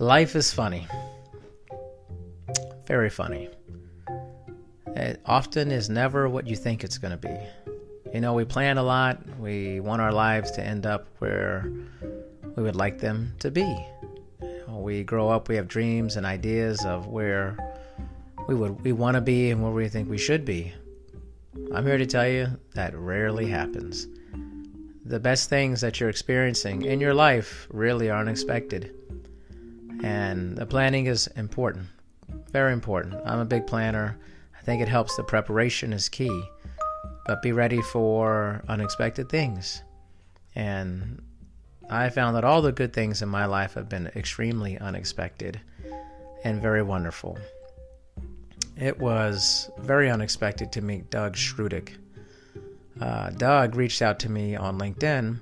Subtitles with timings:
[0.00, 0.86] Life is funny.
[2.86, 3.48] Very funny.
[4.94, 7.36] It often is never what you think it's going to be.
[8.14, 9.20] You know, we plan a lot.
[9.40, 11.68] We want our lives to end up where
[12.54, 13.86] we would like them to be.
[14.68, 17.56] We grow up, we have dreams and ideas of where
[18.46, 20.72] we would we want to be and where we think we should be.
[21.74, 24.06] I'm here to tell you that rarely happens.
[25.04, 28.94] The best things that you're experiencing in your life really are unexpected.
[30.02, 31.86] And the planning is important.
[32.50, 33.20] Very important.
[33.24, 34.18] I'm a big planner.
[34.58, 36.42] I think it helps the preparation is key.
[37.26, 39.82] But be ready for unexpected things.
[40.54, 41.22] And
[41.90, 45.60] I found that all the good things in my life have been extremely unexpected
[46.44, 47.38] and very wonderful.
[48.76, 51.92] It was very unexpected to meet Doug Schrudick.
[53.00, 55.40] Uh, Doug reached out to me on LinkedIn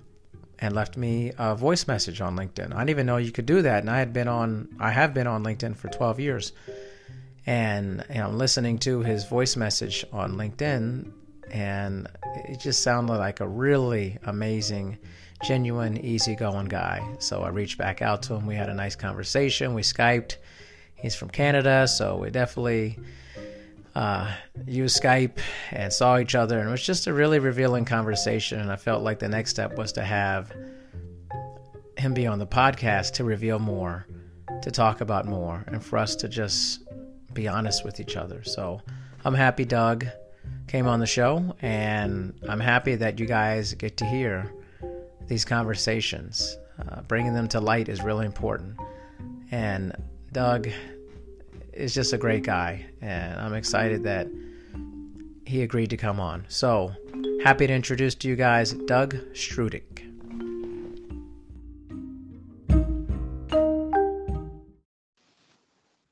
[0.59, 2.73] and left me a voice message on LinkedIn.
[2.73, 5.15] I didn't even know you could do that, and I had been on I have
[5.15, 6.53] been on LinkedIn for 12 years.
[7.49, 11.13] And you know, listening to his voice message on LinkedIn
[11.51, 12.09] and
[12.49, 14.99] it just sounded like a really amazing,
[15.45, 17.07] genuine, easygoing guy.
[17.19, 18.47] So I reached back out to him.
[18.47, 19.75] We had a nice conversation.
[19.75, 20.37] We Skyped.
[20.97, 22.99] He's from Canada, so we definitely
[23.97, 24.31] uh,
[24.67, 25.39] used Skype
[25.71, 28.61] and saw each other, and it was just a really revealing conversation.
[28.61, 30.53] And I felt like the next step was to have
[31.97, 34.07] him be on the podcast to reveal more,
[34.61, 36.83] to talk about more, and for us to just
[37.33, 38.45] be honest with each other.
[38.45, 38.83] So
[39.25, 40.07] I'm happy Doug
[40.69, 44.53] came on the show, and I'm happy that you guys get to hear
[45.27, 46.59] these conversations.
[46.79, 48.77] Uh, bringing them to light is really important.
[49.51, 49.97] And
[50.33, 50.69] Doug
[51.77, 54.29] is just a great guy, and I'm excited that
[55.45, 56.45] he agreed to come on.
[56.49, 56.93] So,
[57.45, 60.03] happy to introduce to you guys Doug Strudick.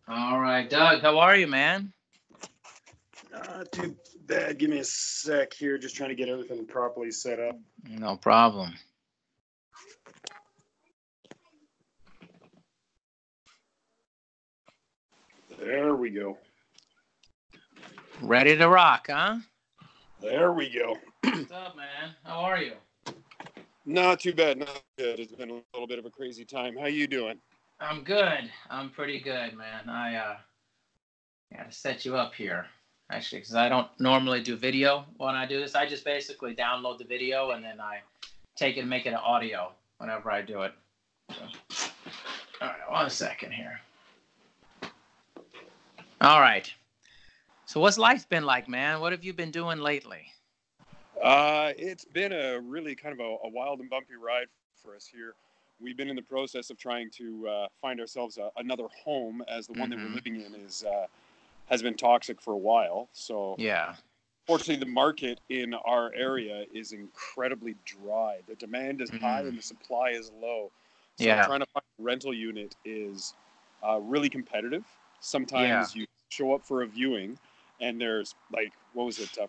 [0.06, 1.92] All right, Doug, how are you, man?
[3.32, 4.58] Not too bad.
[4.58, 5.78] Give me a sec here.
[5.78, 7.58] Just trying to get everything properly set up.
[7.88, 8.74] No problem.
[15.64, 16.36] There we go.
[18.20, 19.38] Ready to rock, huh?
[20.20, 20.98] There we go.
[21.22, 22.10] What's up, man?
[22.22, 22.72] How are you?
[23.86, 24.58] Not too bad.
[24.58, 25.20] Not good.
[25.20, 26.76] It's been a little bit of a crazy time.
[26.76, 27.38] How you doing?
[27.80, 28.50] I'm good.
[28.68, 29.88] I'm pretty good, man.
[29.88, 30.36] I uh
[31.56, 32.66] gotta set you up here,
[33.10, 35.74] actually, because I don't normally do video when I do this.
[35.74, 38.00] I just basically download the video and then I
[38.54, 40.74] take it and make it an audio whenever I do it.
[41.30, 41.88] So,
[42.60, 43.80] all right, one second here.
[46.24, 46.72] All right.
[47.66, 49.00] So, what's life been like, man?
[49.00, 50.32] What have you been doing lately?
[51.22, 54.46] Uh, it's been a really kind of a, a wild and bumpy ride
[54.82, 55.34] for us here.
[55.82, 59.66] We've been in the process of trying to uh, find ourselves a, another home, as
[59.66, 61.06] the one that we're living in is uh,
[61.66, 63.10] has been toxic for a while.
[63.12, 63.94] So, Yeah.
[64.46, 68.38] fortunately, the market in our area is incredibly dry.
[68.48, 69.48] The demand is high Mhm.
[69.48, 70.70] and the supply is low.
[71.16, 71.44] So Yeah.
[71.44, 73.34] trying to find a rental unit is
[73.86, 74.84] uh, really competitive.
[75.20, 77.38] Sometimes you show up for a viewing,
[77.80, 79.30] and there's like what was it?
[79.40, 79.46] Uh,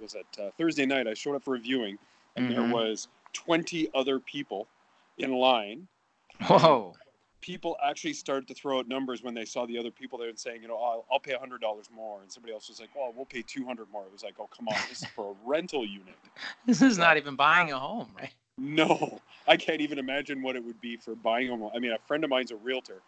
[0.00, 1.06] was it uh, Thursday night?
[1.06, 1.98] I showed up for a viewing,
[2.36, 2.54] and Mhm.
[2.54, 4.66] there was 20 other people
[5.18, 5.86] in line.
[6.46, 6.94] Whoa.
[7.40, 10.38] People actually started to throw out numbers when they saw the other people there and
[10.38, 13.12] saying, you know, I'll, I'll pay hundred dollars more, and somebody else was like, well,
[13.16, 14.04] we'll pay 200 more.
[14.04, 16.14] It was like, oh, come on, this is for a rental unit.
[16.66, 18.34] This is not even buying a home, right?
[18.58, 21.70] No, I can't even imagine what it would be for buying a home.
[21.74, 23.00] I mean, a friend of mine's a realtor,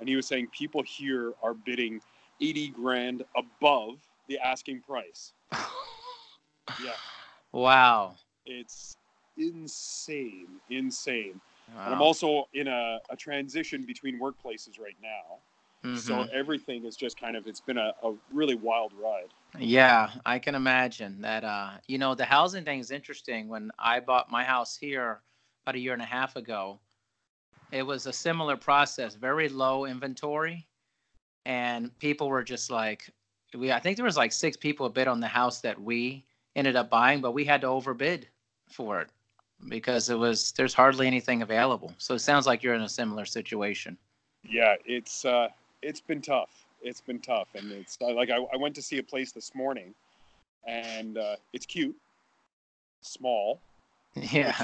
[0.00, 2.00] and he was saying people here are bidding
[2.40, 3.98] 80 grand above
[4.28, 5.32] the asking price.
[6.78, 6.92] Yeah,
[7.52, 8.16] wow.
[8.44, 8.96] it's
[9.38, 11.40] insane, insane.
[11.84, 15.38] And I'm also in a, a transition between workplaces right now.
[15.94, 16.28] So Mhm.
[16.32, 19.30] everything is just kind of, it's been a, a really wild ride.
[19.58, 21.44] Yeah, I can imagine that.
[21.44, 23.48] Uh, you know, the housing thing is interesting.
[23.48, 25.22] When I bought my house here
[25.64, 26.80] about a year and a half ago,
[27.72, 30.66] it was a similar process, very low inventory,
[31.46, 33.08] and people were just like,
[33.56, 33.72] we.
[33.72, 36.24] I think there was like six people bid on the house that we
[36.56, 38.26] ended up buying, but we had to overbid
[38.68, 39.08] for it
[39.68, 41.94] because it was there's hardly anything available.
[41.98, 43.96] So it sounds like you're in a similar situation.
[44.42, 45.48] Yeah, it's uh,
[45.82, 46.66] it's been tough.
[46.82, 49.94] It's been tough, and it's like I, I went to see a place this morning,
[50.66, 51.96] and uh, it's cute,
[53.00, 53.60] small.
[54.32, 54.56] Yeah.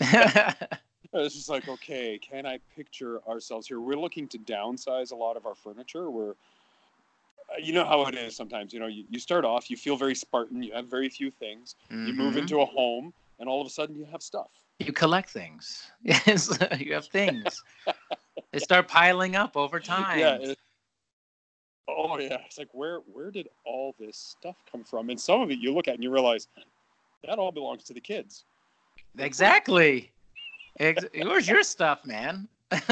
[1.14, 3.80] It's just like, okay, can I picture ourselves here?
[3.80, 6.10] We're looking to downsize a lot of our furniture.
[6.10, 6.34] We're, uh,
[7.62, 8.74] you know how it is sometimes.
[8.74, 10.62] You know, you, you start off, you feel very Spartan.
[10.62, 11.76] You have very few things.
[11.90, 12.38] You move Mhm.
[12.40, 14.50] into a home, and all of a sudden you have stuff.
[14.80, 15.90] You collect things.
[16.02, 17.62] Yes, you have things.
[18.52, 20.18] they start piling up over time.
[20.18, 20.34] Yeah.
[20.50, 20.58] it-
[21.88, 22.38] oh yeah.
[22.44, 25.08] It's like where where did all this stuff come from?
[25.08, 26.48] And some of it you look at and you realize
[27.24, 28.44] that all belongs to the kids.
[29.18, 30.12] Exactly.
[30.78, 32.48] Where's your stuff, man?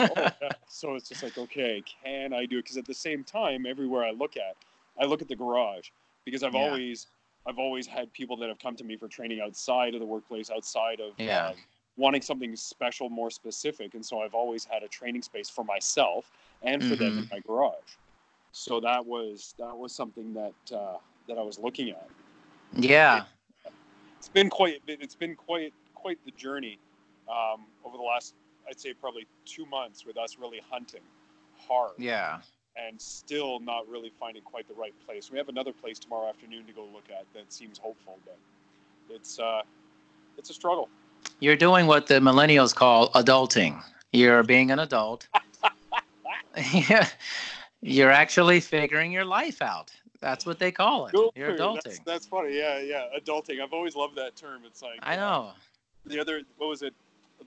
[0.08, 0.50] oh, yeah.
[0.68, 2.64] So it's just like, okay, can I do it?
[2.64, 4.56] Because at the same time, everywhere I look at,
[5.00, 5.88] I look at the garage
[6.24, 6.60] because I've Yeah.
[6.60, 7.06] always,
[7.46, 10.50] I've always had people that have come to me for training outside of the workplace,
[10.50, 11.50] outside of Yeah.
[11.50, 11.54] um,
[11.96, 16.30] wanting something special, more specific, and so I've always had a training space for myself
[16.62, 17.28] and for them in Mm-hmm.
[17.30, 17.96] my garage.
[18.52, 20.98] So that was that was something that uh,
[21.28, 22.08] that I was looking at.
[22.74, 23.24] yeah.
[24.18, 26.78] It's been quite it's been quite quite the journey
[27.28, 28.34] um, over the last
[28.68, 31.02] I'd say probably two months with us really hunting
[31.56, 32.40] hard Yeah.
[32.76, 35.30] and still not really finding quite the right place.
[35.30, 38.36] We have another place tomorrow afternoon to go look at that seems hopeful, but
[39.08, 39.62] it's uh,
[40.36, 40.88] it's a struggle.
[41.40, 43.82] You're doing what the millennials call adulting.
[44.12, 45.28] You're being an adult.
[46.56, 47.06] Yeah.
[47.82, 49.92] You're actually figuring your life out.
[50.20, 51.14] That's what they call it.
[51.36, 52.00] You're adulting.
[52.04, 52.56] that's funny.
[52.56, 53.62] Yeah, yeah, adulting.
[53.62, 54.62] I've always loved that term.
[54.66, 55.52] It's like I know.
[56.06, 56.94] the other what was it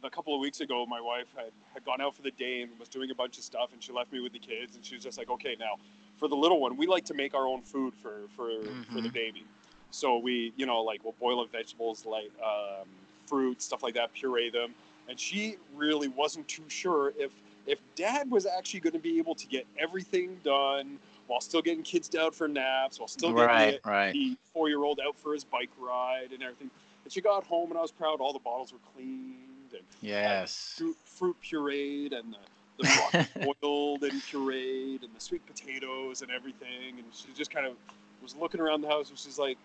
[0.04, 2.72] a couple of weeks ago my wife had, had gone out for the day and
[2.80, 4.96] was doing a bunch of stuff and she left me with the kids and she
[4.96, 5.76] was just like okay now
[6.18, 8.50] for the little one we like to make our own food for for
[8.94, 9.14] for the Mhm.
[9.14, 9.46] baby
[9.92, 12.88] so we you know like we'll boil up vegetables like um,
[13.28, 14.74] fruit stuff like that puree them
[15.08, 17.32] and she really wasn't too sure if
[17.68, 20.98] if dad was actually going to be able to get everything done
[21.28, 24.14] while still getting kids down for naps while still getting Right, the, right.
[24.14, 26.72] the four-year-old out for his bike ride and everything.
[27.04, 28.20] And she got home, and I was proud.
[28.20, 29.36] All the bottles were cleaned
[29.74, 30.76] and uh, Yes.
[30.78, 32.34] fruit, fruit pureed, and
[32.78, 36.98] the, the boiled and pureed, and the sweet potatoes and everything.
[36.98, 37.74] And she just kind of
[38.22, 39.58] was looking around the house, and she's like,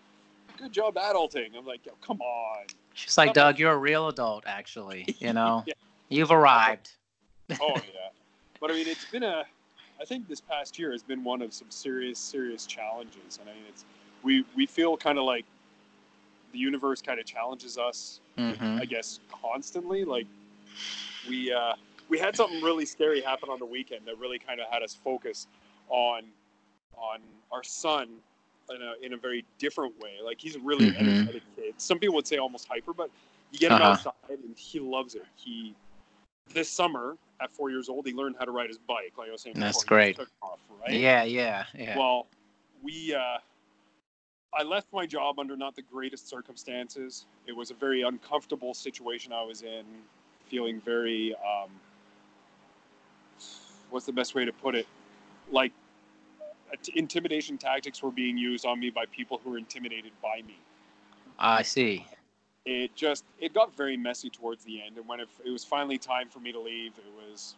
[0.57, 4.45] "Good job adulting." I'm like, "Yo, come on." She's like, Doug, you're a real adult,
[4.47, 5.05] actually.
[5.19, 5.73] You know, Yeah.
[6.09, 6.91] you've arrived.
[7.59, 8.09] Oh, oh yeah,
[8.59, 9.45] but I mean, it's been a.
[9.99, 13.53] I think this past year has been one of some serious, serious challenges, and I
[13.53, 13.85] mean, it's
[14.23, 15.45] we we feel kind of like
[16.55, 20.05] the universe kind of challenges us hmm I guess constantly.
[20.05, 20.27] Like
[21.27, 21.73] we uh,
[22.09, 24.95] we had something really scary happen on the weekend that really kind of had us
[25.03, 25.47] focus
[25.89, 26.23] on
[26.97, 27.19] on
[27.51, 28.07] our son
[28.69, 30.13] in a, in a very different way.
[30.23, 30.97] Like he's a really Mhm.
[30.97, 31.73] energetic kid.
[31.77, 33.09] Some people would say almost hyper, but
[33.51, 33.91] you get him Uh-huh.
[33.91, 35.25] outside and he loves it.
[35.35, 35.75] He
[36.53, 39.13] this summer at four years old he learned how to ride his bike.
[39.17, 40.15] Like I was saying, That's before, he great.
[40.17, 40.93] took off, right?
[40.93, 41.97] Yeah, yeah, yeah.
[41.97, 42.27] Well,
[42.81, 43.39] we uh,
[44.57, 47.25] I left my job under not the greatest circumstances.
[47.45, 49.83] It was a very uncomfortable situation I was in,
[50.47, 51.69] feeling very um,
[53.89, 54.87] what's the best way to put it?
[55.51, 55.73] Like
[56.95, 60.57] intimidation tactics were being used on me by people who were intimidated by me.
[61.37, 62.05] I see.
[62.65, 65.97] It just it got very messy towards the end, and when it, it was finally
[65.97, 67.55] time for me to leave, it was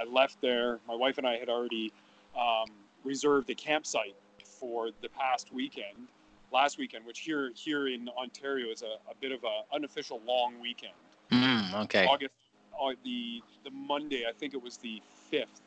[0.00, 0.80] I left there.
[0.88, 1.92] My wife and I had already
[2.36, 2.66] um,
[3.04, 6.08] reserved a campsite for the past weekend,
[6.52, 10.60] last weekend, which here here in Ontario is a, a bit of an unofficial long
[10.60, 10.92] weekend.
[11.30, 12.06] Mm, okay.
[12.06, 12.34] August,
[12.80, 15.00] uh, the the Monday, I think it was the
[15.30, 15.60] fifth,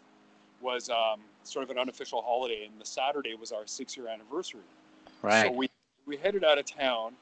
[0.61, 4.61] was um, sort of an unofficial holiday, and the Saturday was our six year anniversary.
[5.21, 5.47] Right.
[5.47, 5.69] So we
[6.05, 7.13] we headed out of town,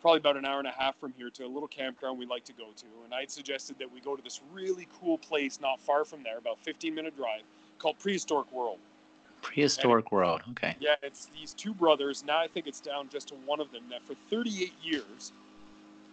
[0.00, 2.44] probably about an hour and a half from here to a little campground we like
[2.44, 5.80] to go to, and I'd suggested that we go to this really cool place not
[5.80, 7.42] far from there, about 15 minute drive,
[7.78, 8.78] called Prehistoric World.
[9.42, 10.40] Prehistoric world.
[10.52, 10.76] Okay.
[10.80, 12.24] Yeah, it's these two brothers.
[12.24, 15.32] Now I think it's down just to one of them that for 38 years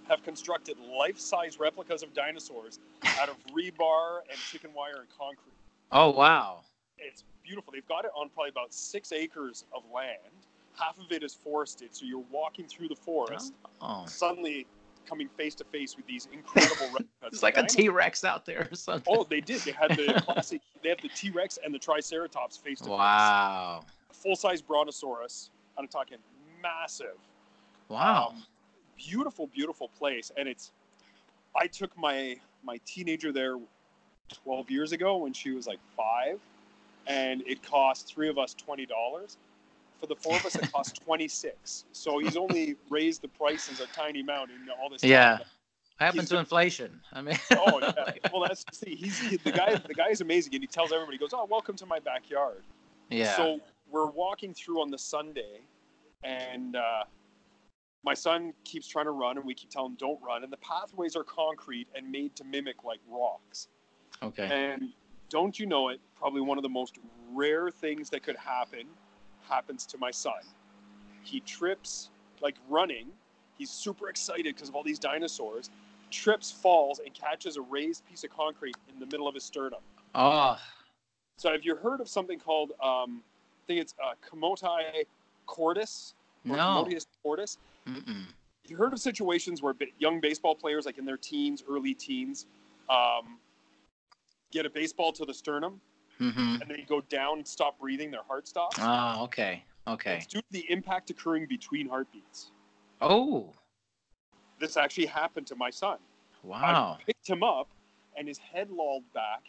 [0.09, 2.79] have constructed life-size replicas of dinosaurs
[3.21, 5.53] out of rebar and chicken wire and concrete.
[5.91, 6.61] Oh wow.
[6.97, 7.71] It's beautiful.
[7.71, 10.17] They've got it on probably about six acres of land.
[10.77, 14.05] Half of it is forested, so you're walking through the forest, Oh.
[14.05, 14.65] suddenly
[15.09, 16.99] coming face to face with these incredible.
[17.23, 19.13] It's like a T Rex out there or something.
[19.15, 19.61] Oh, they did.
[19.61, 20.61] They had the classic.
[20.83, 22.91] They have the T Rex and the Triceratops face to face.
[22.91, 23.83] Wow.
[24.11, 25.49] Full size Brontosaurus.
[25.77, 26.17] I'm talking
[26.61, 27.17] massive.
[27.87, 28.29] Wow.
[28.29, 28.43] Um,
[28.97, 30.31] beautiful, beautiful place.
[30.37, 30.71] And it's,
[31.55, 33.57] I took my my teenager there
[34.43, 36.39] 12 years ago when she was like five,
[37.07, 39.37] and it cost three of us twenty dollars.
[39.99, 41.85] For the four of us, it cost 26.
[41.91, 45.03] So he's only raised the prices a tiny amount in all this.
[45.03, 45.39] yeah.
[45.97, 47.01] What happened he's to inflation?
[47.11, 47.37] I mean.
[47.51, 48.29] Oh yeah.
[48.31, 49.75] Well, that's see, he's he, the guy.
[49.75, 52.63] The guy is amazing, and he tells everybody, he goes, "Oh, welcome to my backyard."
[53.09, 53.35] yeah.
[53.35, 53.59] So
[53.91, 55.59] we're walking through on the Sunday,
[56.23, 57.03] and uh,
[58.03, 60.43] my son keeps trying to run, and we keep telling him don't run.
[60.43, 63.67] And the pathways are concrete and made to mimic like rocks.
[64.23, 64.47] okay.
[64.49, 64.93] And
[65.29, 65.99] don't you know it?
[66.17, 66.97] Probably one of the most
[67.33, 68.87] rare things that could happen
[69.49, 70.41] happens to my son.
[71.23, 72.09] He trips
[72.41, 73.07] like running.
[73.57, 75.69] He's super excited because of all these dinosaurs.
[76.11, 79.81] Trips, falls, and catches a raised piece of concrete in the middle of his sternum.
[80.15, 80.57] Oh,
[81.37, 85.05] So have you heard of something called um, I think it's uh, Komotai
[85.45, 86.15] cordis
[86.49, 86.85] or no.
[86.85, 87.57] Commotio cordis?
[87.87, 88.25] Mm-mm.
[88.67, 92.45] You heard of situations where young baseball players, like in their teens, early teens,
[92.89, 93.37] um,
[94.51, 95.79] get a baseball to the sternum
[96.21, 96.61] Mm-hmm.
[96.61, 98.77] and they go down, stop breathing, their heart stops.
[98.79, 99.63] Oh, okay.
[99.87, 100.17] Okay.
[100.17, 102.51] It's due to the impact occurring between heartbeats.
[103.01, 103.53] Oh,
[104.59, 105.97] This actually happened to my son.
[106.43, 106.97] wow.
[106.99, 107.69] I picked him up,
[108.17, 109.43] and his head lolled back,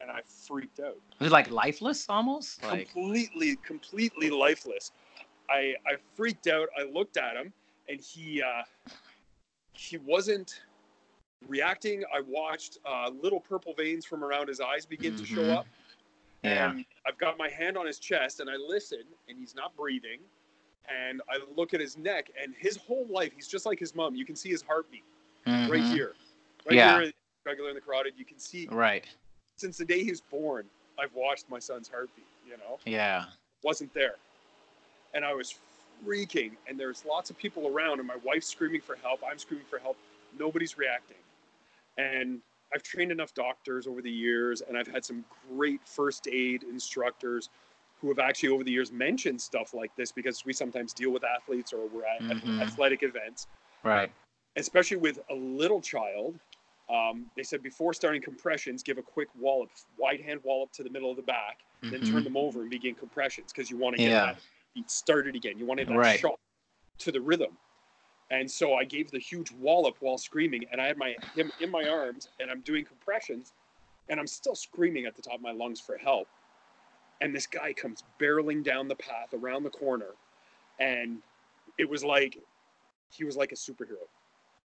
[0.00, 0.96] and I freaked out.
[1.20, 2.64] Was it like lifeless almost?
[2.64, 4.90] Like, completely, completely lifeless.
[5.48, 6.68] I I freaked out.
[6.78, 7.52] I looked at him,
[7.88, 8.62] and he uh,
[9.74, 10.62] he wasn't
[11.46, 12.02] reacting.
[12.14, 15.56] I watched uh, little purple veins from around his eyes begin to show Mhm.
[15.58, 15.66] up.
[16.42, 16.70] Yeah.
[16.70, 20.20] And I've got my hand on his chest, and I listen, and he's not breathing.
[20.88, 24.14] And I look at his neck, and his whole life, he's just like his mom.
[24.14, 25.04] You can see his heartbeat
[25.46, 25.92] right Mhm.
[25.92, 26.14] here,
[26.64, 27.00] right Yeah.
[27.00, 27.12] here,
[27.44, 28.14] regular in the carotid.
[28.16, 29.06] You can see Right.
[29.56, 30.68] since the day he was born.
[30.98, 32.26] I've watched my son's heartbeat.
[32.46, 33.26] You know, Yeah.
[33.62, 34.16] wasn't there,
[35.14, 35.58] and I was
[36.04, 36.56] freaking.
[36.66, 39.22] And there's lots of people around, and my wife's screaming for help.
[39.22, 39.96] I'm screaming for help.
[40.32, 41.22] Nobody's reacting,
[41.98, 42.42] and
[42.74, 47.50] I've trained enough doctors over the years, and I've had some great first aid instructors
[48.00, 51.24] who have actually over the years mentioned stuff like this because we sometimes deal with
[51.24, 52.60] athletes or we're at Mhm.
[52.62, 53.46] athletic events,
[53.84, 54.10] Right.
[54.56, 56.38] especially with a little child.
[56.88, 60.90] Um, they said before starting compressions, give a quick wallop, wide hand wallop to the
[60.90, 62.10] middle of the back, then Mhm.
[62.10, 64.34] turn them over and begin compressions because you want to get Yeah.
[64.74, 65.58] that started again.
[65.58, 66.18] You want to that Right.
[66.18, 66.40] shot
[66.98, 67.58] to the rhythm.
[68.30, 71.70] And so I gave the huge wallop while screaming, and I had my him in
[71.70, 73.52] my arms, and I'm doing compressions,
[74.08, 76.28] and I'm still screaming at the top of my lungs for help.
[77.20, 80.14] And this guy comes barreling down the path around the corner,
[80.78, 81.18] and
[81.78, 82.38] it was like
[83.12, 84.06] he was like a superhero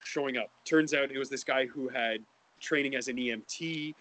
[0.02, 0.50] showing up.
[0.64, 2.20] Turns out it was this guy who had
[2.58, 3.94] training as an EMT,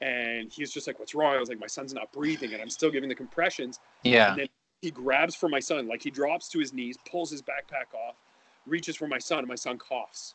[0.00, 2.70] and he's just like, "What's wrong?" I was like, "My son's not breathing," and I'm
[2.70, 4.30] still giving the compressions Yeah.
[4.30, 4.48] and then
[4.82, 8.16] he grabs for my son, like he drops to his knees, pulls his backpack off,
[8.66, 10.34] reaches for my son, and my son coughs.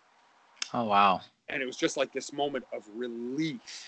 [0.73, 1.21] Oh, wow.
[1.49, 3.85] And it was just like this moment of relief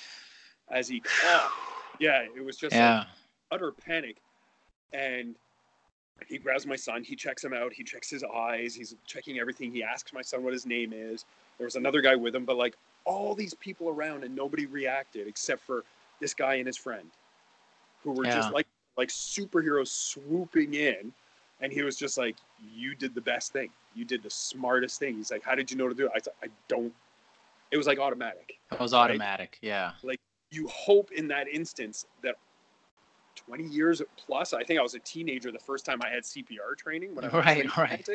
[0.69, 1.53] as he coughed.
[1.99, 2.99] Yeah, it was just Yeah.
[2.99, 3.07] like
[3.51, 4.17] utter panic.
[4.91, 5.35] And
[6.27, 9.71] he grabs my son, he checks him out, he checks his eyes, he's checking everything.
[9.71, 11.25] He asks my son what his name is.
[11.57, 15.27] There was another guy with him, but like all these people around and nobody reacted
[15.27, 15.83] except for
[16.21, 17.09] this guy and his friend
[18.03, 18.35] who were Yeah.
[18.35, 21.11] just like like superheroes swooping in
[21.61, 22.35] and he was just like
[22.75, 25.77] you did the best thing you did the smartest thing he's like how did you
[25.77, 26.93] know to do it i said i don't
[27.71, 28.99] it was like automatic It was Right?
[29.09, 29.57] automatic.
[29.61, 29.91] Yeah.
[30.03, 30.19] Like
[30.51, 32.35] you hope in that instance that
[33.35, 36.77] 20 years plus i think i was a teenager the first time i had cpr
[36.77, 38.07] training when I was Right, right.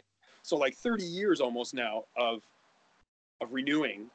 [0.43, 2.43] so like 30 years almost now of
[3.41, 4.07] of renewing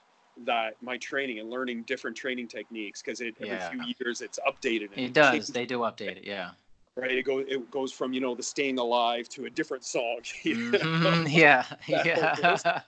[0.45, 3.69] that my training and learning different training techniques because it every Yeah.
[3.69, 5.47] few years it's updated and It does.
[5.49, 6.23] They do update it.
[6.25, 6.51] Yeah.
[6.95, 10.19] Right it goes it goes from you know the staying alive to a different song?
[10.43, 11.27] Mhm.
[11.31, 11.65] Yeah.
[11.87, 12.81] Yeah.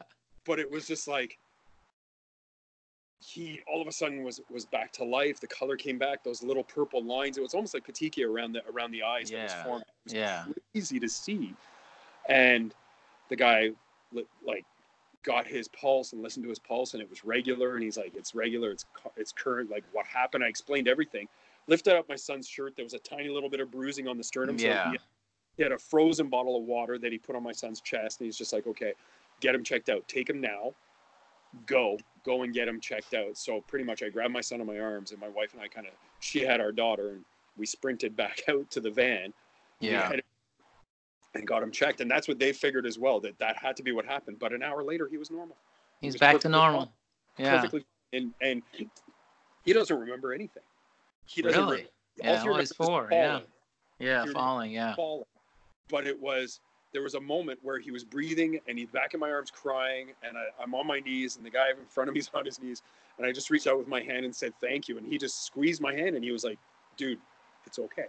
[0.45, 1.37] but it was just like
[3.19, 6.43] he all of a sudden was was back to life the color came back those
[6.43, 9.51] little purple lines it was almost like petechia around the around the eyes that was
[9.53, 9.63] Yeah.
[9.63, 10.45] forming it was Yeah.
[10.73, 11.53] easy to see
[12.29, 12.73] and
[13.29, 13.71] the guy
[14.45, 14.65] like
[15.23, 18.13] got his pulse and listened to his pulse and it was regular and he's like
[18.15, 18.85] it's regular it's
[19.17, 21.27] it's current like what happened i explained everything
[21.67, 24.23] lifted up my son's shirt there was a tiny little bit of bruising on the
[24.23, 24.57] sternum.
[24.57, 24.91] So Yeah.
[24.91, 24.97] he,
[25.57, 28.19] he had a frozen bottle of water that he put on my son's chest.
[28.19, 28.93] And he's just like okay
[29.41, 30.07] get him checked out.
[30.07, 30.73] Take him now.
[31.65, 33.37] Go go and get him checked out.
[33.37, 35.67] So pretty much i grabbed my son in my arms and my wife and i
[35.67, 37.25] kind of she had our daughter and
[37.57, 39.33] we sprinted back out to the van.
[39.79, 40.11] Yeah.
[41.33, 41.99] and got him checked.
[42.01, 44.39] And that's what they figured as well that that had to be what happened.
[44.39, 45.57] But an hour later he was normal.
[46.01, 46.91] He's was back to normal.
[47.37, 47.55] Yeah.
[47.55, 48.61] perfectly and and
[49.65, 50.63] he doesn't remember anything
[51.25, 51.77] he doesn't Really?
[51.83, 52.29] re- Yeah.
[52.41, 52.77] All remembers is.
[53.11, 53.39] Yeah.
[53.99, 54.25] Yeah.
[54.33, 54.71] Falling.
[54.71, 54.95] Yeah.
[54.95, 55.25] falling.
[55.89, 56.59] But it was
[56.93, 60.13] there was a moment where he was breathing and he's back in my arms crying
[60.23, 62.45] and I, I'm on my knees and the guy in front of me is on
[62.45, 62.83] his knees
[63.17, 65.45] and I just reached out with my hand and said thank you and he just
[65.45, 66.57] squeezed my hand and he was like,
[66.95, 67.19] dude,
[67.65, 68.05] it's okay.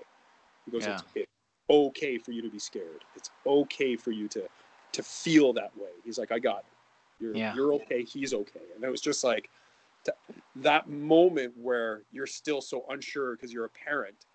[0.64, 1.32] He goes, it's, it's
[1.68, 3.02] okay for you to be scared.
[3.16, 4.44] It's okay for you to
[4.92, 5.90] to feel that way.
[6.04, 7.22] He's like, I got it.
[7.24, 7.54] You're Yeah.
[7.56, 8.04] you're okay.
[8.04, 8.60] He's okay.
[8.76, 9.50] And it was just like
[10.62, 14.26] that moment where you're still so unsure because you're a parent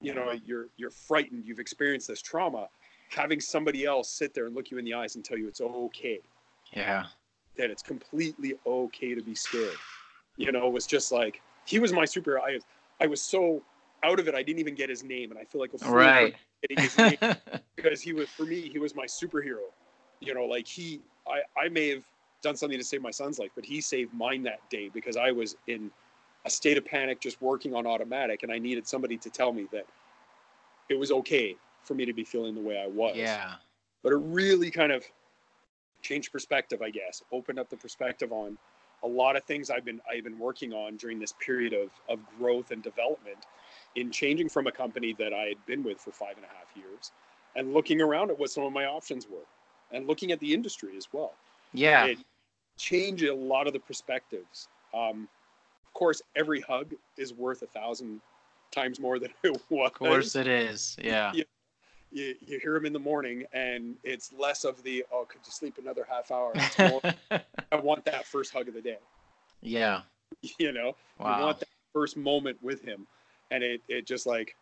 [0.00, 0.38] you know uh-huh.
[0.44, 2.68] you're you're frightened you've experienced this trauma
[3.10, 5.60] having somebody else sit there and look you in the eyes and tell you it's
[5.60, 6.20] okay
[6.72, 7.06] Yeah.
[7.56, 9.76] that it's completely okay to be scared
[10.36, 12.58] you know it was just like he was my superhero i
[13.00, 13.62] i was so
[14.02, 15.92] out of it i didn't even get his name and i feel like a fool
[15.92, 16.34] Right.
[16.62, 17.18] getting his name
[17.76, 19.62] because he was for me he was my superhero
[20.20, 22.02] you know like he i i may have
[22.44, 25.32] done something to save my son's life but he saved mine that day because i
[25.32, 25.90] was in
[26.44, 29.66] a state of panic just working on automatic and I needed somebody to tell me
[29.72, 29.86] that
[30.88, 33.16] it was okay for me to be feeling the way I was.
[33.16, 33.54] Yeah.
[34.02, 35.04] But it really kind of
[36.02, 38.58] changed perspective, I guess, opened up the perspective on
[39.02, 42.20] a lot of things I've been I've been working on during this period of, of
[42.38, 43.38] growth and development
[43.96, 46.74] in changing from a company that I had been with for five and a half
[46.76, 47.12] years
[47.56, 49.46] and looking around at what some of my options were
[49.92, 51.34] and looking at the industry as well.
[51.72, 52.06] Yeah.
[52.06, 52.18] It
[52.76, 54.68] changed a lot of the perspectives.
[54.92, 55.28] Um,
[55.86, 58.20] of course, every hug is worth a thousand
[58.70, 59.86] times more than it was.
[59.86, 60.96] Of course it is.
[61.02, 61.32] Yeah.
[61.34, 61.44] Yeah.
[62.12, 65.50] You, you hear them in the morning, and it's less of the oh, could you
[65.50, 66.52] sleep another half hour?
[66.78, 67.00] More,
[67.72, 68.98] I want that first hug of the day.
[69.60, 70.02] yeah.
[70.58, 73.06] You know, you want that first moment with him,
[73.50, 74.54] and it it just like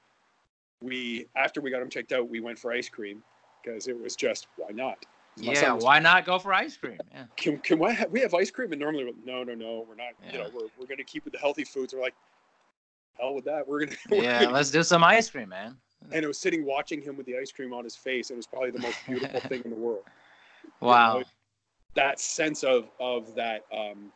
[0.81, 3.23] we after we got him checked out, we went for ice cream
[3.63, 5.05] because it was just why not?
[5.37, 5.73] Yeah.
[5.73, 6.99] Why not go for ice cream?
[7.13, 7.25] Yeah.
[7.37, 8.73] can, can we, have, we have ice cream?
[8.73, 10.13] And normally, we're, no, no, no, we're not.
[10.31, 11.95] You know, we're, we're going to keep with the healthy foods.
[11.95, 12.15] We're like,
[13.19, 13.67] hell with that.
[13.67, 14.17] We're going to.
[14.17, 14.49] Yeah.
[14.49, 15.77] Let's do some ice cream, man.
[16.11, 18.31] And it was sitting watching him with the ice cream on his face.
[18.31, 20.03] It was probably the most beautiful thing in the world.
[20.65, 21.19] You Wow.
[21.19, 21.25] know,
[21.95, 24.11] that sense of of that, um,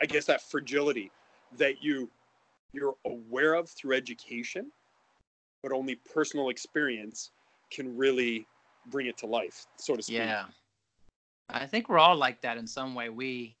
[0.00, 1.10] I guess that fragility
[1.56, 2.10] that you
[2.72, 4.70] you're aware of through education,
[5.62, 7.30] but only personal experience
[7.70, 8.46] can really
[8.86, 10.18] bring it to life, so to speak.
[10.18, 10.46] Yeah.
[11.48, 13.08] I think we're all like that in some way.
[13.08, 13.56] We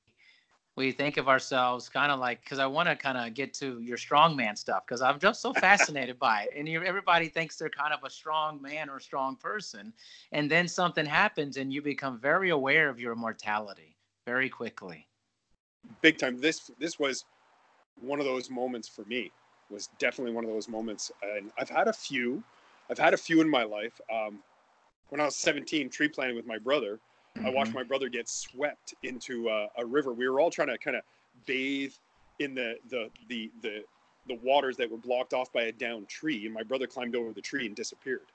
[0.76, 3.80] we think of ourselves kind of like because I want to kind of get to
[3.80, 6.50] your strongman stuff because I'm just so fascinated by it.
[6.56, 9.92] And you, everybody thinks they're kind of a strong man or a strong person,
[10.32, 13.96] and then something happens and you become very aware of your mortality
[14.26, 15.06] very quickly.
[16.02, 16.40] big time.
[16.40, 17.24] This this was
[18.00, 19.30] one of those moments for me.
[19.70, 22.42] Was definitely one of those moments, and I've had a few.
[22.90, 24.00] I've had a few in my life.
[24.12, 24.40] Um,
[25.10, 27.00] when I was 17, tree planting with my brother,
[27.44, 27.74] I watched Mhm.
[27.74, 30.12] my brother get swept into a, a river.
[30.12, 31.02] We were all trying to kind of
[31.46, 31.94] bathe
[32.38, 33.84] in the, the the the
[34.26, 37.32] the waters that were blocked off by a downed tree, and my brother climbed over
[37.32, 38.32] the tree and disappeared.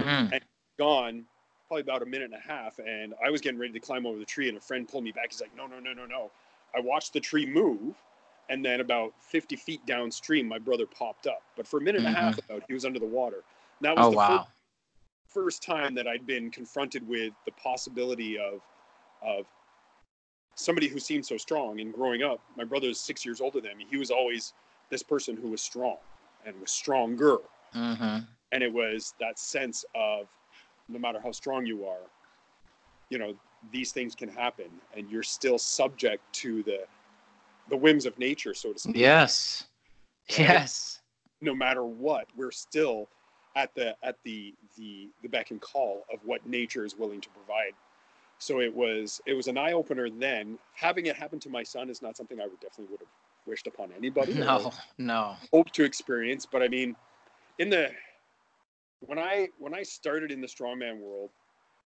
[0.00, 0.38] Mm.
[0.78, 1.26] Gone,
[1.66, 4.18] probably about a minute and a half, and I was getting ready to climb over
[4.18, 5.32] the tree, and a friend pulled me back.
[5.32, 6.30] He's like, "No, no, no, no, no."
[6.74, 7.96] I watched the tree move,
[8.48, 11.42] and then about 50 feet downstream, my brother popped up.
[11.56, 13.38] But for a minute and a half, about he was under the water.
[13.80, 14.46] And that was Oh the wow.
[14.46, 14.57] first
[15.28, 18.60] first time that I'd been confronted with the possibility of
[19.22, 19.46] of
[20.54, 21.80] somebody who seemed so strong.
[21.80, 23.86] And growing up, my brother's six years older than me.
[23.90, 24.54] He was always
[24.90, 25.98] this person who was strong
[26.44, 27.38] and was stronger.
[27.72, 28.18] hmm
[28.52, 30.26] And it was that sense of
[30.88, 32.06] no matter how strong you are,
[33.10, 33.34] you know,
[33.72, 36.80] these things can happen and you're still subject to the
[37.68, 38.96] the whims of nature, so to speak.
[38.96, 39.64] Yes.
[40.30, 40.38] Right?
[40.38, 41.00] Yes.
[41.40, 43.08] no matter what, we're still
[43.58, 47.28] at the at the the the beck and call of what nature is willing to
[47.30, 47.72] provide.
[48.38, 50.58] So it was it was an eye opener then.
[50.74, 53.08] Having it happen to my son is not something I would definitely would have
[53.46, 54.32] wished upon anybody.
[54.38, 54.72] No.
[54.96, 55.36] No.
[55.52, 56.94] Hope to experience, but I mean,
[57.58, 57.90] in the
[59.06, 61.30] when I when I started in the strongman world,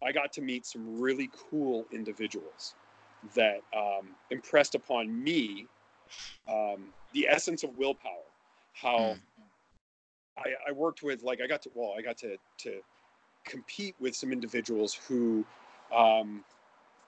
[0.04, 2.74] I got to meet some really cool individuals
[3.36, 5.68] that um, impressed upon me
[6.48, 8.26] um, the essence of willpower.
[8.74, 9.20] How Mm.
[10.46, 12.82] I, I worked with like I got to well I got to to
[13.46, 15.46] compete with some individuals who
[15.96, 16.44] um,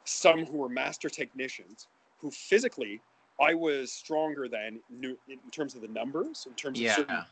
[0.05, 1.87] some who were master technicians
[2.19, 3.01] who physically
[3.39, 5.17] I was stronger than in
[5.51, 6.95] terms of the numbers in terms of Yeah.
[6.95, 7.25] certain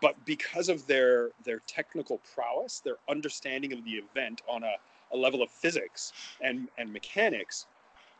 [0.00, 4.76] but because of their their technical prowess their understanding of the event on a,
[5.12, 7.66] a level of physics and and mechanics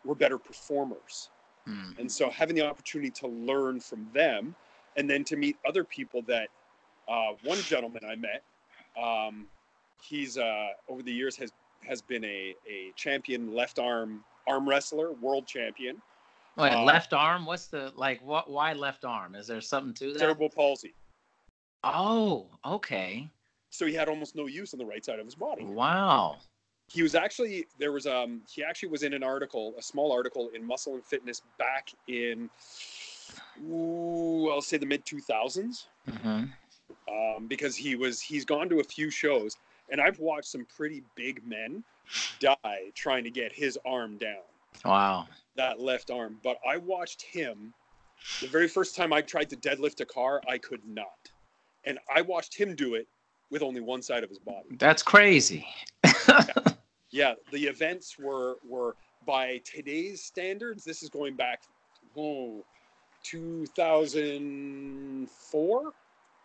[0.05, 1.31] were better performers
[1.69, 1.99] Mm.
[1.99, 4.55] and so having the opportunity to learn from them
[4.97, 6.49] and then to meet other people that
[7.11, 8.43] uh, one gentleman i met
[9.01, 9.47] um,
[10.03, 11.53] he's uh, over the years has
[11.87, 16.01] has been a, a champion left arm arm wrestler world champion
[16.57, 17.47] Wait, Uh, left arm?
[17.47, 18.21] What's the like?
[18.23, 18.51] What?
[18.51, 19.35] Why left arm?
[19.35, 20.19] Is there something to that?
[20.19, 20.93] cerebral palsy
[21.83, 23.29] Oh, okay.
[23.71, 26.39] so he had almost no use on the right side of his body Wow.
[26.93, 30.51] he was actually there was um he actually was in an article a small article
[30.55, 32.51] in muscle and fitness back in
[33.71, 35.87] ooh, i'll say the mid 2000s
[36.23, 36.45] hmm
[37.11, 39.57] um, because he was he's gone to a few shows
[39.91, 41.83] and i've watched some pretty big men
[42.41, 44.43] die trying to get his arm down
[44.85, 45.27] Wow.
[45.57, 47.73] that left arm but i watched him
[48.41, 51.31] the very first time i tried to deadlift a car i could not
[51.85, 53.07] and i watched him do it
[53.51, 55.67] with only one side of his body That's crazy.
[57.13, 58.95] Yeah, the events were were
[59.27, 60.85] by today's standards.
[60.85, 61.65] This is going back,
[62.17, 62.65] oh,
[63.25, 65.93] 2004.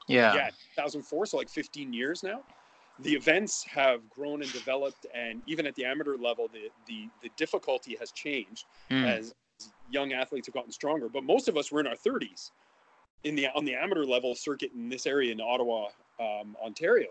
[0.08, 0.34] Yeah.
[0.36, 1.26] Yeah, 2004.
[1.26, 2.42] So like 15 years now.
[3.00, 7.30] The events have grown and developed, and even at the amateur level, the the, the
[7.36, 9.06] difficulty has changed Mm.
[9.06, 9.34] as
[9.90, 12.52] young athletes have gotten stronger, but most of us were in our 30s
[13.24, 15.88] in the on the amateur level circuit in this area in Ottawa,
[16.20, 17.08] um, Ontario.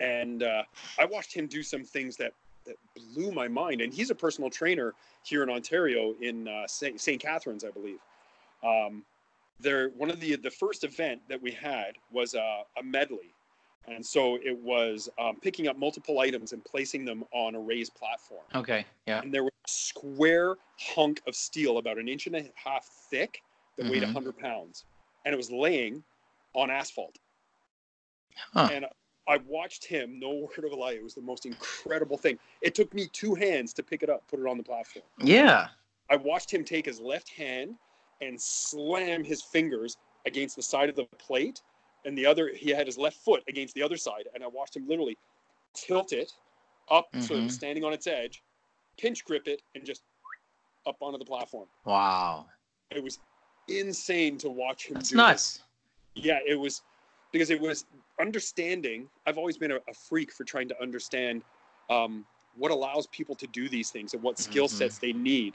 [0.00, 0.62] And uh,
[0.98, 2.32] I watched him do some things that
[2.66, 2.76] that
[3.14, 3.80] blew my mind.
[3.80, 7.20] And he's a personal trainer here in Ontario in uh, St.
[7.20, 7.98] Catharines, I believe.
[8.64, 9.04] Um,
[9.60, 13.34] there, one of the the first event that we had was a, a medley,
[13.88, 17.94] and so it was um, picking up multiple items and placing them on a raised
[17.94, 18.44] platform.
[18.54, 19.20] Okay, yeah.
[19.20, 23.42] And there was a square hunk of steel about an inch and a half thick
[23.76, 23.92] that mm-hmm.
[23.92, 24.84] weighed 100 pounds,
[25.24, 26.02] and it was laying
[26.54, 27.18] on asphalt.
[28.52, 28.68] Huh.
[28.72, 28.86] And
[29.28, 30.92] I watched him, no word of a lie.
[30.92, 32.38] It was the most incredible thing.
[32.62, 35.04] It took me two hands to pick it up, put it on the platform.
[35.18, 35.68] Yeah.
[36.10, 37.74] I watched him take his left hand
[38.20, 41.62] and slam his fingers against the side of the plate.
[42.04, 44.28] And the other, he had his left foot against the other side.
[44.34, 45.16] And I watched him literally
[45.74, 46.32] tilt it
[46.90, 47.20] up mm-hmm.
[47.20, 47.48] so it was mm-hmm.
[47.50, 48.42] standing on its edge,
[48.98, 50.02] pinch grip it, and just
[50.86, 51.66] up onto the platform.
[51.84, 52.46] Wow.
[52.90, 53.18] It was
[53.68, 55.62] insane to watch him That's nuts.
[56.14, 56.24] This.
[56.24, 56.82] Yeah, it was
[57.32, 57.84] because it was
[58.20, 59.08] understanding.
[59.26, 61.42] I've always been a, a freak for trying to understand
[61.90, 62.24] um,
[62.56, 64.76] what allows people to do these things and what skill mm-hmm.
[64.76, 65.54] sets they need.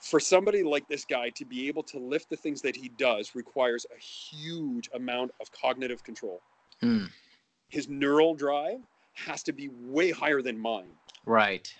[0.00, 3.34] For somebody like this guy to be able to lift the things that he does
[3.34, 6.40] requires a huge amount of cognitive control.
[6.82, 7.08] Mm.
[7.68, 8.78] His neural drive
[9.14, 10.90] has to be way higher than mine.
[11.26, 11.72] Right.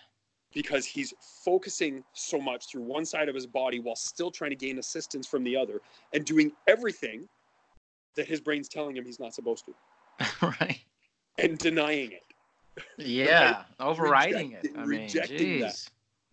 [0.52, 4.57] Because he's focusing so much through one side of his body while still trying to
[4.57, 5.81] gain assistance from the other
[6.12, 7.28] and doing everything
[8.16, 10.26] that his brain's telling him he's not supposed to.
[10.61, 10.81] right.
[11.38, 12.22] And denying it.
[12.96, 14.72] Yeah, overriding Reject, it.
[14.76, 15.88] I rejecting mean, that.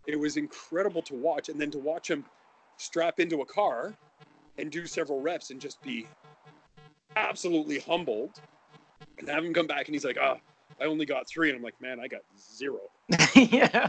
[0.06, 2.24] It was incredible to watch, and then to watch him
[2.76, 3.94] strap into a car
[4.58, 6.06] and do several reps and just be
[7.16, 8.40] absolutely humbled,
[9.18, 11.48] and have him come back and he's like, "Ah, oh, I only got three.
[11.48, 12.80] and I'm like, "Man, I got zero.
[13.34, 13.88] yeah.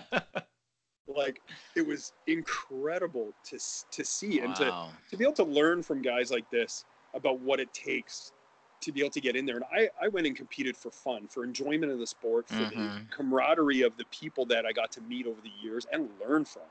[1.07, 1.41] Like
[1.75, 3.59] it was incredible to
[3.91, 4.45] to see wow.
[4.45, 8.33] and to to be able to learn from guys like this about what it takes
[8.81, 9.55] to be able to get in there.
[9.55, 12.79] And I, I went and competed for fun, for enjoyment of the sport, for mm-hmm.
[12.79, 16.45] the camaraderie of the people that I got to meet over the years and learn
[16.45, 16.63] from.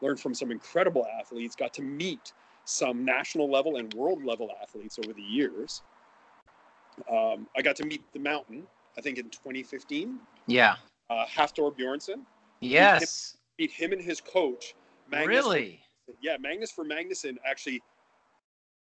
[0.00, 2.32] Learn from some incredible athletes, got to meet
[2.64, 5.82] some national level and world level athletes over the years.
[7.10, 8.64] Um, I got to meet the mountain,
[8.96, 10.18] I think in 2015.
[10.46, 10.76] Yeah.
[11.10, 12.24] Uh, Hafthor Bjornsson.
[12.60, 13.36] Yes.
[13.58, 14.74] Meet him, meet him and his coach.
[15.10, 15.80] Magnus really?
[16.20, 17.82] Yeah, Magnus Ver Magnusson actually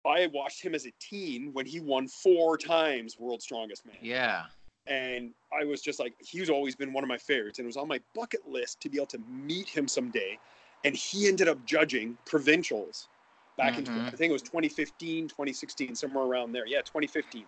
[0.06, 3.98] I watched him as a teen when he won four times World's Strongest Man.
[4.02, 4.46] Yeah.
[4.88, 7.60] And I was just like, he's always been one of my favorites.
[7.60, 10.40] And it was on my bucket list to be able to meet him someday.
[10.84, 13.10] And he ended up judging provincials
[13.58, 13.94] back mm-hmm.
[13.94, 16.66] in, I think it was 2015, 2016, somewhere around there.
[16.66, 17.44] Yeah, 2015.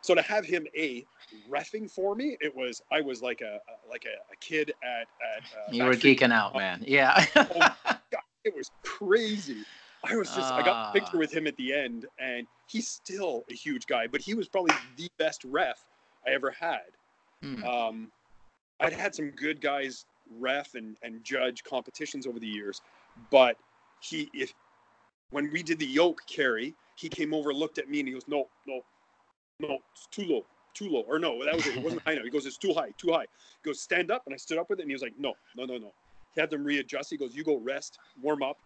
[0.00, 1.04] So to have him a
[1.50, 3.58] refing for me, it was I was like a,
[3.88, 5.06] like a, a kid at
[5.36, 5.42] at.
[5.42, 6.84] Uh, you were geeking out, man.
[6.86, 7.24] Yeah.
[7.34, 7.74] oh,
[8.10, 9.64] God, it was crazy.
[10.04, 12.88] I was just, uh, I got a picture with him at the end, and he's
[12.88, 15.78] still a huge guy, but he was probably the best ref
[16.26, 16.80] I ever had.
[17.42, 17.64] Hmm.
[17.64, 18.12] Um,
[18.80, 20.04] I'd had some good guys
[20.38, 22.82] ref and, and judge competitions over the years,
[23.30, 23.56] but
[24.00, 24.52] he, if
[25.30, 28.26] when we did the yoke carry, he came over, looked at me, and he goes,
[28.28, 28.80] "No, no,
[29.60, 31.76] no, it's too low, too low." Or no, that was it.
[31.76, 32.24] It wasn't high enough.
[32.24, 33.26] He goes, "It's too high, too high."
[33.62, 35.34] He goes, "Stand up," and I stood up with it, and he was like, "No,
[35.56, 35.92] no, no, no."
[36.34, 37.10] He had them readjust.
[37.10, 38.58] He goes, "You go rest, warm up,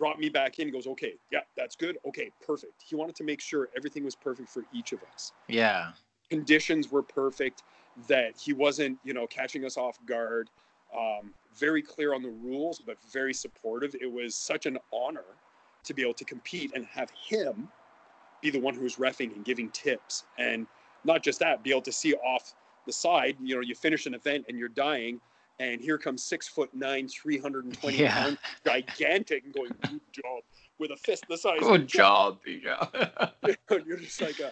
[0.00, 0.66] brought me back in.
[0.66, 1.98] He goes, okay, yeah, that's good.
[2.08, 2.82] Okay, perfect.
[2.84, 5.32] He wanted to make sure everything was perfect for each of us.
[5.46, 5.92] Yeah.
[6.30, 7.62] Conditions were perfect,
[8.08, 10.48] that he wasn't, you know, catching us off guard.
[10.96, 13.94] Um, very clear on the rules, but very supportive.
[14.00, 15.24] It was such an honor
[15.84, 17.68] to be able to compete and have him
[18.40, 20.24] be the one who was refing and giving tips.
[20.38, 20.66] And
[21.04, 22.54] not just that, be able to see off
[22.86, 25.20] the side, you know, you finish an event and you're dying
[25.60, 28.12] and here comes six foot nine, 320 yeah.
[28.12, 30.42] pounds, gigantic, and going, good job,
[30.78, 32.86] with a fist the size good of job, yeah.
[33.86, 34.48] You're just like, uh,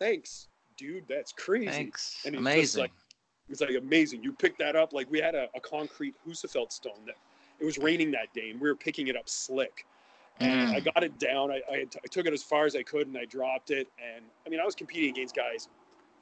[0.00, 1.68] thanks, dude, that's crazy.
[1.68, 2.82] Thanks, and amazing.
[2.82, 2.92] Like,
[3.48, 4.24] it's like amazing.
[4.24, 7.16] You picked that up like we had a, a concrete Husafell stone that
[7.60, 9.86] it was raining that day, and we were picking it up slick.
[10.40, 10.74] And mm.
[10.74, 11.50] I got it down.
[11.50, 13.88] I, I, I took it as far as I could, and I dropped it.
[13.98, 15.68] And I mean, I was competing against guys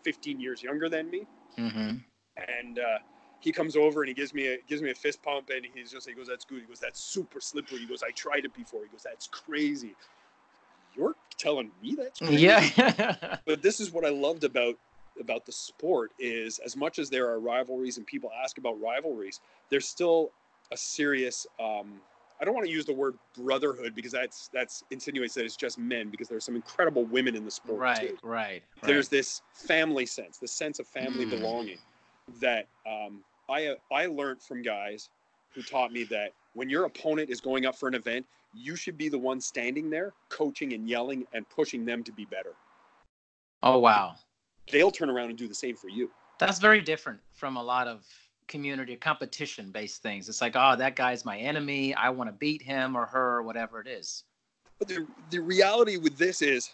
[0.05, 1.27] 15 years younger than me.
[1.59, 1.97] Mm-hmm.
[2.37, 2.99] And uh,
[3.45, 5.93] he comes over and he gives me a gives me a fist pump and he's
[5.93, 8.55] just he goes that's good he goes that's super slippery he goes I tried it
[8.55, 9.95] before he goes that's crazy
[10.97, 12.43] you're telling me that's crazy?
[12.43, 14.77] yeah but this is what I loved about
[15.21, 19.41] about the sport is as much as there are rivalries and people ask about rivalries
[19.69, 20.33] there's still
[20.73, 22.01] a serious um,
[22.41, 25.79] I don't want to use the word brotherhood because that's that's insinuates that it's just
[25.79, 28.19] men because there's some incredible women in the sport right, too.
[28.23, 28.63] Right, right.
[28.83, 31.31] There's this family sense, the sense of family mm.
[31.31, 31.79] belonging
[32.41, 35.09] that um, I I learned from guys
[35.55, 38.97] who taught me that when your opponent is going up for an event, you should
[38.97, 42.55] be the one standing there, coaching and yelling and pushing them to be better.
[43.63, 44.15] Oh wow.
[44.71, 46.11] They'll turn around and do the same for you.
[46.39, 48.05] That's very different from a lot of
[48.49, 50.29] community competition based things.
[50.29, 51.95] It's like, oh, that guy's my enemy.
[51.95, 54.25] I want to beat him or her or whatever it is.
[54.79, 56.71] But the, the reality with this is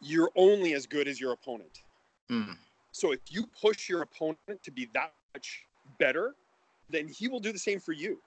[0.00, 1.82] you're only as good as your opponent.
[2.30, 2.56] Mm.
[2.92, 5.65] So if you push your opponent to be that much
[5.98, 6.34] better,
[6.90, 8.20] then he will do the same for you.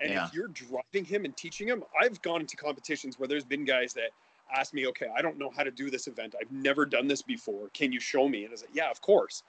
[0.00, 0.26] And Yeah.
[0.26, 3.94] if you're driving him and teaching him, I've gone into competitions where there's been guys
[3.94, 4.10] that
[4.54, 6.34] ask me, okay, I don't know how to do this event.
[6.40, 7.68] I've never done this before.
[7.72, 8.40] Can you show me?
[8.40, 9.42] And I was like, yeah, of course.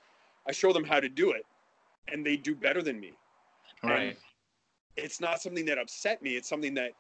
[0.47, 1.45] I show them how to do it
[2.08, 3.13] and they do better than me.
[3.84, 4.17] Right.
[4.95, 6.36] It's not something that upset me.
[6.38, 6.91] It's something that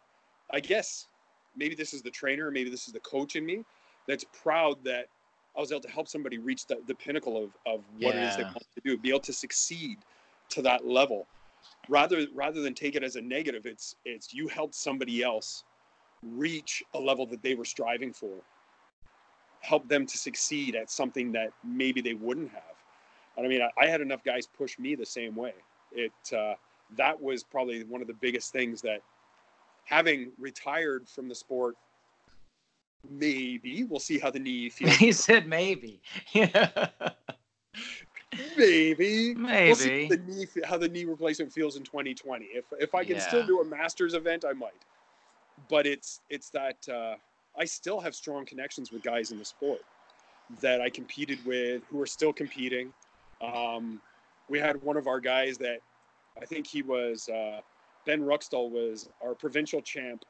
[0.51, 1.07] I guess
[1.55, 3.63] maybe this is the trainer, maybe this is the coach in me
[4.07, 5.07] that's proud that
[5.55, 8.35] I was able to help somebody reach the, the pinnacle of, of what it is
[8.35, 9.97] they want to do, be able to succeed
[10.49, 11.27] to that level.
[11.89, 15.63] Rather rather than take it as a negative, it's it's you helped somebody else
[16.23, 18.35] reach a level that they were striving for.
[19.61, 22.61] Help them to succeed at something that maybe they wouldn't have.
[23.37, 25.53] And I mean, I, I had enough guys push me the same way.
[25.91, 26.53] It uh,
[26.97, 29.01] that was probably one of the biggest things that
[29.85, 31.75] having retired from the sport
[33.09, 36.01] maybe we'll see how the knee feels he said maybe.
[36.33, 36.89] Yeah.
[38.57, 39.35] Maybe.
[39.35, 40.03] We'll see Maybe.
[40.03, 43.43] how the knee how the knee replacement feels in 2020 if if i can still
[43.45, 44.85] do a masters event i might.
[45.69, 47.15] But it's it's that uh,
[47.57, 49.81] i still have strong connections with guys in the sport
[50.61, 52.91] that i competed with who are still competing.
[53.41, 53.99] Um,
[54.49, 55.81] we had one of our guys that
[56.41, 57.61] i think he was uh,
[58.05, 60.23] ben ruxtall was our provincial champ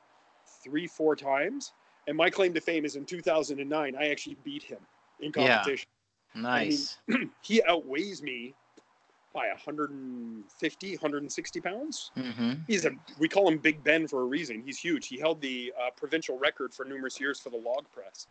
[0.63, 1.73] three four times.
[2.07, 4.79] And my claim to fame is in 2009 i actually beat him
[5.19, 5.57] in Yeah.
[5.59, 5.87] competition
[6.35, 6.97] Nice.
[7.41, 8.53] he outweighs me
[9.33, 14.61] by 150 160 pounds hmm he's a we call him big ben for a reason
[14.65, 18.27] he's huge he held the uh, provincial record for numerous years for the log press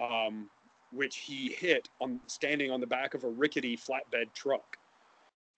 [0.00, 0.48] um,
[0.92, 4.76] which he hit on standing on the back of a rickety flatbed truck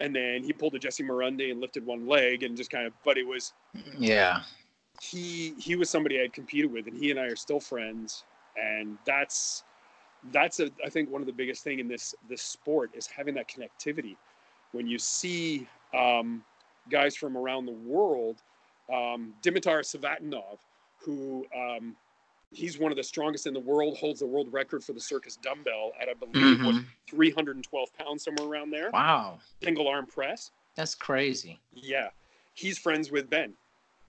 [0.01, 2.95] and then he pulled a jesse Marunde and lifted one leg and just kind of
[3.05, 3.53] but it was
[3.99, 4.41] Yeah.
[5.01, 8.25] he he was somebody I'd competed with, and he and I are still friends.
[8.57, 9.63] And that's
[10.33, 13.35] that's a I think one of the biggest thing in this this sport is having
[13.35, 14.17] that connectivity.
[14.73, 16.45] When you see um,
[16.91, 18.43] guys from around the world,
[18.93, 20.59] um, Dimitar Savatinov,
[20.99, 21.97] who um,
[22.53, 25.37] he's one of the strongest in the world, holds the world record for the circus
[25.37, 26.85] dumbbell at I believe what, Mhm.
[27.09, 29.39] 312 pounds somewhere around there, Wow.
[29.63, 30.51] single arm press.
[30.75, 31.59] That's crazy.
[31.73, 32.11] Yeah,
[32.55, 33.55] he's friends with Ben,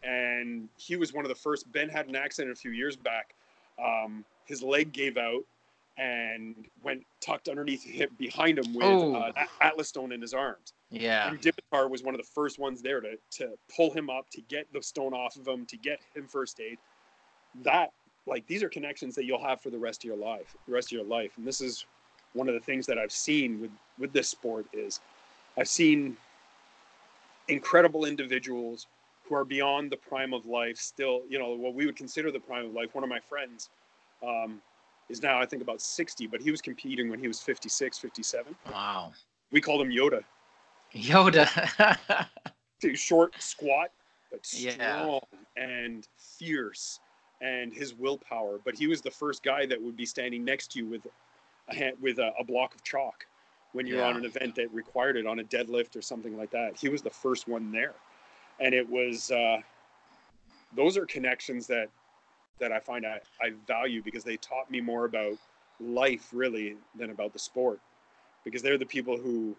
[0.03, 1.71] and he was one of the first.
[1.71, 3.33] Ben had an accident a few years back.
[3.81, 5.43] Um, his leg gave out
[5.99, 9.15] and went tucked underneath him behind him with Oh.
[9.15, 10.73] uh, Atlas stone in his arms.
[10.89, 11.29] Yeah.
[11.29, 14.41] And Dimitar was one of the first ones there to to pull him up, to
[14.41, 16.77] get the stone off of him, to get him first aid.
[17.63, 17.91] That
[18.25, 20.87] like these are connections that you'll have for the rest of your life, the rest
[20.87, 21.31] of your life.
[21.37, 21.85] And this is
[22.33, 25.01] one of the things that I've seen with with this sport is
[25.57, 26.15] I've seen
[27.49, 28.87] incredible individuals
[29.27, 32.39] who are beyond the prime of life still you know what we would consider the
[32.39, 33.69] prime of life one of my friends
[34.23, 34.61] um,
[35.09, 38.55] is now i think about 60 but he was competing when he was 56 57
[38.71, 39.11] Wow.
[39.51, 40.23] we called him yoda
[40.95, 42.27] Yoda.
[42.81, 43.91] He's short squat
[44.31, 44.71] but Yeah.
[44.71, 45.21] strong
[45.55, 46.99] and fierce
[47.41, 50.79] and his willpower but he was the first guy that would be standing next to
[50.79, 51.05] you with
[51.69, 53.25] a hand, with a, a block of chalk
[53.73, 56.75] when you're on an event that required it on a deadlift or something like that
[56.75, 57.93] he was the first one there
[58.59, 59.59] and it was uh,
[60.75, 61.89] those are connections that
[62.59, 65.37] that i find I, I value because they taught me more about
[65.79, 67.79] life really than about the sport.
[68.43, 69.55] Because they're the people who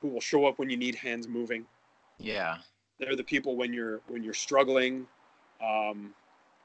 [0.00, 1.64] who will show up when you need hands moving.
[2.18, 2.58] Yeah.
[2.98, 5.06] they're the people when you're when you're struggling.
[5.64, 6.14] Um,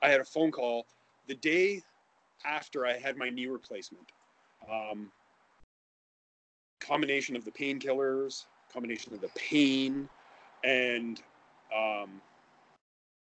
[0.02, 0.86] i had a phone call
[1.28, 1.82] the day
[2.46, 4.12] after i had my knee replacement.
[4.70, 5.12] Um,
[6.80, 10.08] combination of the painkillers combination of the pain
[10.64, 11.22] and
[11.76, 12.22] um,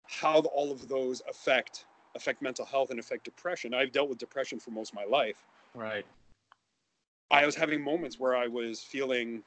[0.08, 4.60] how all of those affect affect mental health and affect depression i've dealt with depression
[4.60, 5.46] for most of my life
[5.76, 6.06] Right.
[7.32, 9.44] I was having moments where I was feeling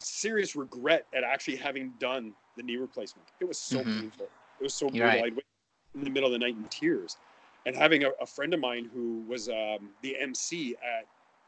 [0.00, 3.26] serious regret at actually having done the knee replacement.
[3.40, 4.00] It was so Mhm.
[4.00, 4.28] painful.
[4.58, 5.06] It was so brutal.
[5.08, 5.24] right.
[5.24, 7.18] I'd wake up in the middle of the night in tears.
[7.66, 11.06] And having a, a friend of mine who was um, the MC at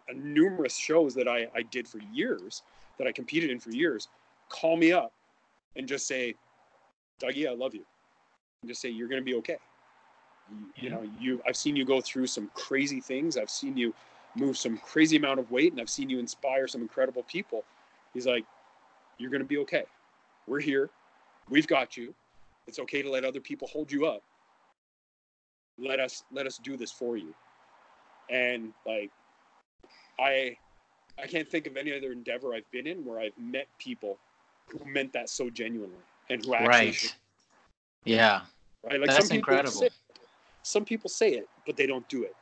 [0.09, 2.63] a numerous shows that I, I did for years,
[2.99, 4.09] that I competed in for years,
[4.49, 5.13] call me up
[5.75, 6.37] and just say,
[7.19, 7.85] Dougie, I love you.
[8.65, 9.59] And just say, you're going to be okay.
[10.51, 13.37] You, you know, you, I've seen you go through some crazy things.
[13.37, 13.93] I've seen you
[14.35, 17.63] move some crazy amount of weight and I've seen you inspire some incredible people.
[18.15, 18.47] He's like,
[19.19, 19.85] you're going to be okay.
[20.47, 20.89] We're here.
[21.51, 22.15] We've got you.
[22.67, 24.23] It's okay to let other people hold you up.
[25.79, 27.35] Let us let us do this for you.
[28.31, 29.11] And like
[30.19, 30.57] I
[31.23, 34.17] I can't think of any other endeavor I've been in where I've met people
[34.69, 35.99] who meant that so genuinely
[36.31, 37.17] and who actually Right.
[38.05, 38.41] Yeah.
[38.85, 39.71] Right like That's some people incredible.
[39.73, 39.91] say,
[40.63, 42.35] some people say it but they don't do it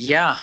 [0.00, 0.38] Yeah.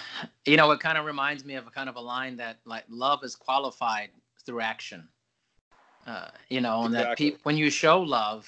[0.45, 2.83] You know, it kind of reminds me of a kind of a line that like
[2.89, 4.09] love is qualified
[4.45, 5.07] through action.
[6.05, 8.47] Uh, you know, and that pe- when you show love,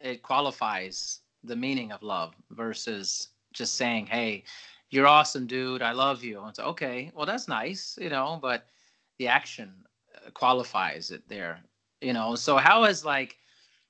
[0.00, 4.44] it qualifies the meaning of love versus just saying, "Hey,
[4.90, 5.82] you're awesome, dude.
[5.82, 7.10] I love you." And it's okay.
[7.14, 8.66] Well, that's nice, you know, but
[9.18, 9.72] the action
[10.16, 11.60] uh, qualifies it there.
[12.00, 13.36] You know, so how is like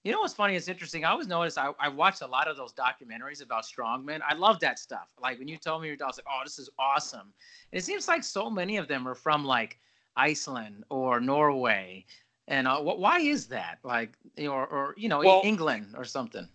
[0.02, 0.56] you know what's funny?
[0.56, 1.04] It's interesting.
[1.04, 4.20] I always notice I, I watched a lot of those documentaries about strongmen.
[4.26, 5.08] I love that stuff.
[5.20, 7.32] Like when you told me your dad, I was like, oh, this is awesome.
[7.72, 9.78] And it seems like so many of them are from like
[10.16, 12.06] Iceland or Norway.
[12.48, 13.78] And uh, wh- why is that?
[13.84, 16.48] Like, or, or you know, Well- England or something.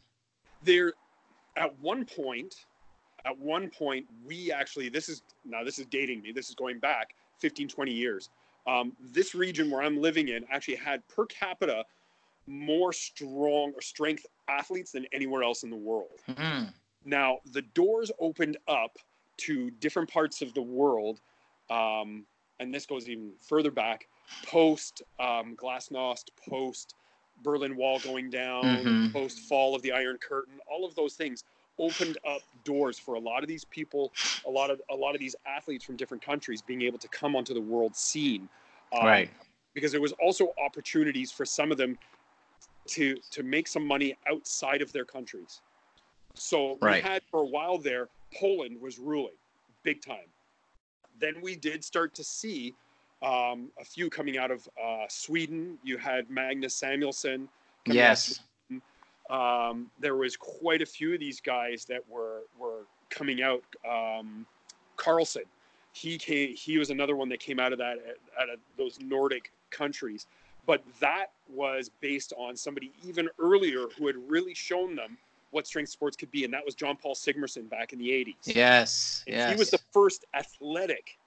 [0.64, 0.94] there
[1.56, 2.66] at one point
[3.26, 6.80] at one point we actually this is now this is dating me this is going
[6.80, 8.30] back 15 20 years
[8.68, 11.84] um, this region where i'm living in actually had per capita
[12.48, 16.74] more strong or strength athletes than anywhere else in the world Mhm.
[17.04, 18.98] now the doors opened up
[19.38, 21.20] to different parts of the world
[21.70, 22.26] um,
[22.60, 24.08] and this goes even further back
[24.46, 26.94] post um, glasnost post
[27.44, 29.12] berlin wall going down Mhm.
[29.12, 31.44] post fall of the iron curtain all of those things
[31.80, 34.12] opened up doors for a lot of these people
[34.46, 37.36] a lot of a lot of these athletes from different countries being able to come
[37.36, 38.48] onto the world scene
[38.94, 39.30] um, Right.
[39.74, 41.98] because there was also opportunities for some of them
[42.88, 45.62] to to make some money outside of their countries
[46.36, 47.04] so Right.
[47.04, 49.36] we had for a while there poland was ruling
[49.84, 50.28] big time
[51.20, 52.76] then we did start to see
[53.24, 57.50] um, a few coming out of uh, sweden you had magnus out
[57.86, 58.40] Yes.
[59.30, 63.64] Um, there was quite a few of these guys that were were coming out.
[63.90, 64.46] Um,
[64.98, 65.46] Karlsen,
[65.94, 66.56] he came.
[66.56, 67.98] He was another one that came out of that
[68.40, 70.28] out of those Nordic countries.
[70.68, 75.18] But that was based on somebody even earlier who had really shown them
[75.52, 78.36] what strength sports could be, and that was John Paul Sigmarsson back in the '80s.
[78.56, 79.24] Yes.
[79.28, 79.52] And Yes.
[79.52, 81.18] He was the first athletic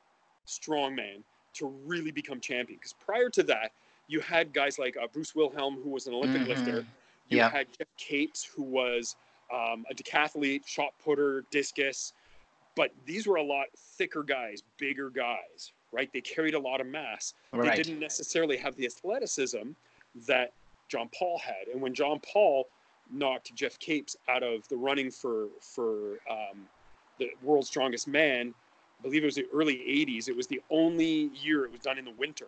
[0.46, 1.22] strongman
[1.54, 2.78] to really become champion.
[2.78, 3.72] Because prior to that,
[4.06, 6.48] you had guys like uh, Bruce Wilhelm, who was an Olympic Mhm.
[6.48, 6.86] lifter.
[7.28, 7.50] You Yeah.
[7.50, 9.16] had Geoff Capes, who was
[9.52, 12.12] um, a decathlete, shot putter, discus.
[12.74, 16.10] But these were a lot thicker guys, bigger guys, right?
[16.12, 17.34] They carried a lot of mass.
[17.52, 17.76] right.
[17.76, 19.70] They didn't necessarily have the athleticism
[20.26, 20.52] that
[20.88, 21.68] John Paul had.
[21.72, 22.68] And when John Paul
[23.10, 26.68] knocked Geoff Capes out of the running for for um,
[27.18, 28.54] the world's strongest man,
[28.98, 30.28] I believe it was the early '80s.
[30.28, 32.46] It was the only year it was done in the winter.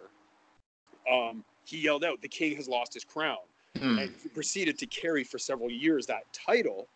[1.11, 3.39] Um, he yelled out, "The king has lost his crown."
[3.79, 3.99] Hmm.
[3.99, 6.89] and he proceeded to carry for several years that title.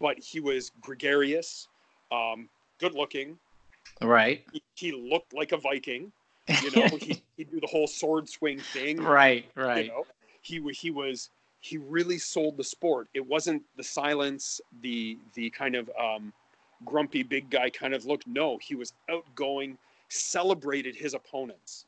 [0.00, 1.68] But he was gregarious,
[2.10, 2.48] um,
[2.78, 3.38] good looking.
[4.00, 4.44] Right.
[4.52, 6.12] He, he looked like a Viking.
[6.62, 9.00] You know, he, he'd do the whole sword swing thing.
[9.02, 9.46] right.
[9.54, 9.86] right.
[9.86, 10.06] You know,
[10.42, 13.08] he he was he really sold the sport.
[13.14, 16.32] It wasn't the silence, the the kind of um,
[16.84, 18.26] grumpy big guy kind of look.
[18.26, 21.86] No, he was outgoing, celebrated his opponents.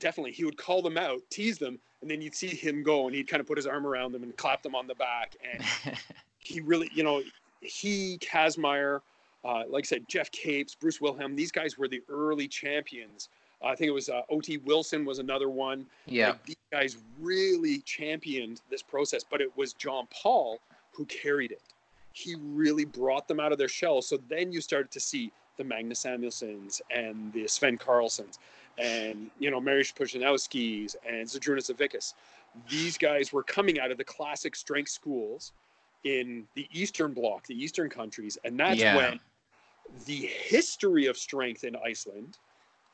[0.00, 3.14] Definitely, he would call them out, tease them, and then you'd see him go, and
[3.14, 5.36] he'd kind of put his arm around them and clap them on the back.
[5.52, 5.96] And
[6.38, 7.22] he really, you know,
[7.60, 9.00] he, Kazmaier,
[9.44, 13.28] uh, like I said, Geoff Capes, Bruce Wilhelm, these guys were the early champions.
[13.62, 14.58] I think it was uh, O.D.
[14.58, 15.86] Wilson was another one.
[16.06, 16.30] yeah.
[16.30, 20.60] Like, these guys really championed this process, but it was John Paul
[20.92, 21.62] who carried it.
[22.12, 24.02] He really brought them out of their shell.
[24.02, 28.38] So then you started to see the Magnus Samuelssons and the Svend Karlsens
[28.78, 32.14] and, you know, Mariusz Pudzianowskis and Zydrunas Savickas.
[32.68, 35.52] These guys were coming out of the classic strength schools
[36.04, 38.38] in the Eastern Bloc, the Eastern countries.
[38.44, 38.96] And that's Yeah.
[38.96, 39.20] when
[40.06, 42.38] the history of strength in Iceland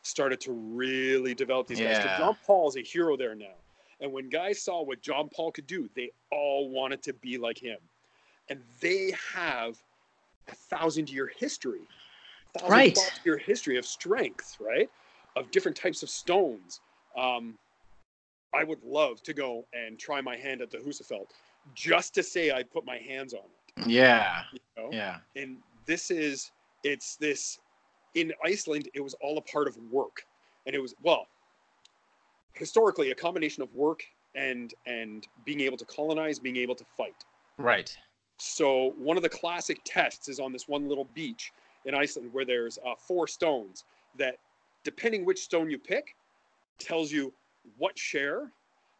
[0.02, 1.98] started to really develop these guys.
[1.98, 2.18] Yeah.
[2.18, 3.54] John Paul is a hero there now.
[4.00, 7.58] And when guys saw what John Paul could do, they all wanted to be like
[7.58, 7.78] him.
[8.48, 9.82] And they have
[10.48, 11.80] a thousand year history,
[12.52, 12.98] thousand Right.
[13.24, 14.90] year history of strength, right?
[15.36, 16.80] Of different types of stones.
[17.16, 17.54] Um,
[18.52, 21.26] I would love to go and try my hand at the Husafell
[21.74, 23.86] just to say I put my hands on it.
[23.88, 24.42] Yeah.
[24.52, 24.90] You know?
[24.92, 25.18] Yeah.
[25.34, 25.56] and
[25.86, 27.58] this is it's this
[28.14, 30.24] in iceland it was all a part of work
[30.66, 31.26] and it was well
[32.52, 34.02] historically a combination of work
[34.34, 37.24] and and being able to colonize being able to fight
[37.58, 37.96] Right.
[38.38, 41.52] So one of the classic tests is on this one little beach
[41.84, 43.84] in Iceland where there's uh, four stones
[44.18, 44.38] that,
[44.84, 46.14] depending which stone you pick,
[46.78, 47.32] tells you
[47.78, 48.50] what share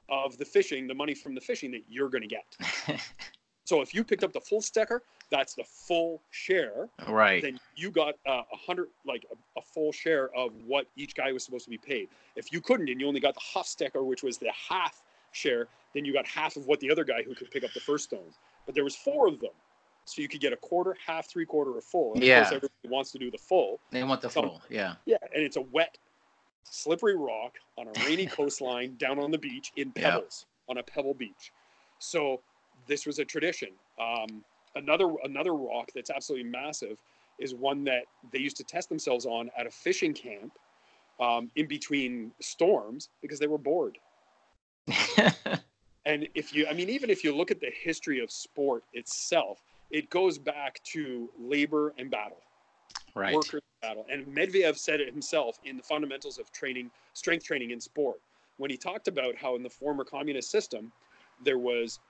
[0.09, 3.01] of the fishing, the money from the fishing that you're going to get.
[3.65, 6.89] so if you picked up the full stecker, that's the full share.
[7.09, 7.43] Right.
[7.43, 11.33] Then you got uh, a hundred, like a, a, full share of what each guy
[11.33, 12.09] was supposed to be paid.
[12.37, 15.69] If you couldn't and you only got the half stecker, which was the half share,
[15.95, 18.05] then you got half of what the other guy who could pick up the first
[18.05, 18.33] stone.
[18.67, 19.51] But there was four of them,
[20.05, 22.15] so you could get a quarter, half, three quarter, or full.
[22.15, 22.41] And yeah.
[22.41, 23.81] Of course, everybody wants to do the full.
[23.91, 24.63] They want the full.
[24.69, 24.95] Yeah.
[25.07, 25.97] Yeah, and it's a wet,
[26.65, 30.73] slippery rock on a rainy coastline down on the beach in pebbles yeah.
[30.73, 31.53] on a pebble beach.
[31.99, 32.41] So
[32.87, 33.71] this was a tradition.
[33.99, 34.45] Um,
[34.75, 36.99] another another rock that's absolutely massive
[37.39, 40.53] is one that they used to test themselves on at a fishing camp
[41.21, 43.99] um, in between storms because they were bored.
[46.07, 49.61] and if you, I mean, even if you look at the history of sport itself,
[49.95, 52.43] it goes back to labor and battle,
[53.15, 53.33] right?
[53.33, 54.05] Worker battle.
[54.11, 58.21] And Medvedev said it himself in the fundamentals of training, strength training in sport,
[58.57, 60.91] when he talked about how in the former communist system
[61.45, 62.01] there was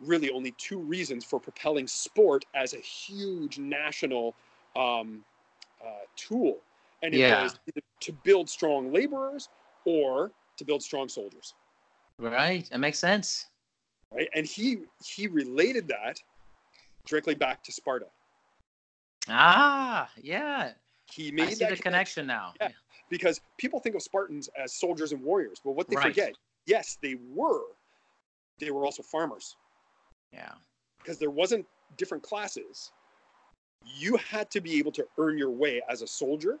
[0.00, 4.34] really only two reasons for propelling sport as a huge national
[4.74, 5.22] um,
[5.84, 6.56] uh, tool,
[7.02, 7.42] and it yeah.
[7.42, 7.58] was
[8.00, 9.50] to build strong laborers
[9.84, 11.52] or to build strong soldiers.
[12.18, 13.48] Right, it makes sense.
[14.10, 16.22] Right, and he he related that
[17.06, 18.06] directly back to Sparta.
[19.28, 20.72] Ah, yeah.
[21.12, 22.54] He made I see the connection now.
[22.60, 22.68] Yeah,
[23.10, 26.06] because people think of Spartans as soldiers and warriors, but what they right.
[26.06, 26.34] forget,
[26.66, 27.62] yes, they were.
[28.58, 29.56] They were also farmers.
[30.32, 30.52] Yeah.
[30.98, 32.90] Because there wasn't different classes.
[33.84, 36.58] You had to be able to earn your way as a soldier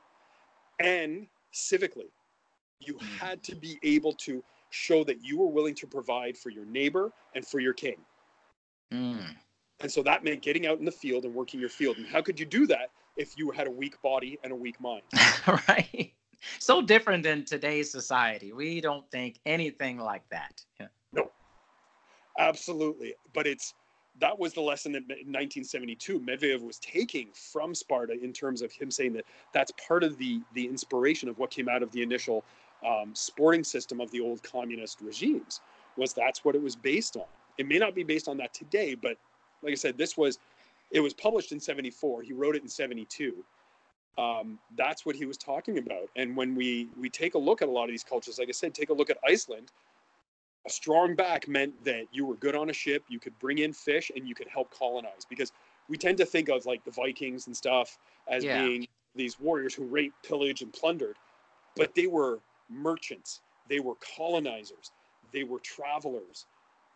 [0.80, 2.10] and civically.
[2.80, 3.06] You mm.
[3.18, 7.12] had to be able to show that you were willing to provide for your neighbor
[7.34, 7.96] and for your king.
[8.92, 9.34] Mm.
[9.80, 11.96] And so that meant getting out in the field and working your field.
[11.98, 14.80] And how could you do that if you had a weak body and a weak
[14.80, 15.02] mind?
[15.46, 16.12] right.
[16.58, 18.52] So different than today's society.
[18.52, 20.62] We don't think anything like that.
[20.78, 20.86] Yeah.
[21.12, 21.30] No.
[22.38, 23.14] Absolutely.
[23.32, 23.74] But it's
[24.20, 28.70] that was the lesson that in 1972 Medvedev was taking from Sparta in terms of
[28.70, 32.02] him saying that that's part of the the inspiration of what came out of the
[32.02, 32.44] initial
[32.86, 35.60] um, sporting system of the old communist regimes
[35.96, 37.24] was that's what it was based on.
[37.56, 39.16] It may not be based on that today, but
[39.64, 40.38] like I said, this was
[40.90, 42.22] it was published in 74.
[42.22, 43.34] He wrote it in 72.
[44.16, 46.08] Um, that's what he was talking about.
[46.14, 48.52] And when we we take a look at a lot of these cultures, like I
[48.52, 49.72] said, take a look at Iceland
[50.66, 53.72] a strong back meant that you were good on a ship, you could bring in
[53.72, 55.24] fish, and you could help colonize.
[55.28, 55.52] Because
[55.88, 57.98] we tend to think of like the Vikings and stuff
[58.28, 58.64] as yeah.
[58.64, 61.16] being these warriors who raped, pillaged, and plundered,
[61.76, 62.40] but they were
[62.70, 64.90] merchants, they were colonizers,
[65.32, 66.46] they were travelers,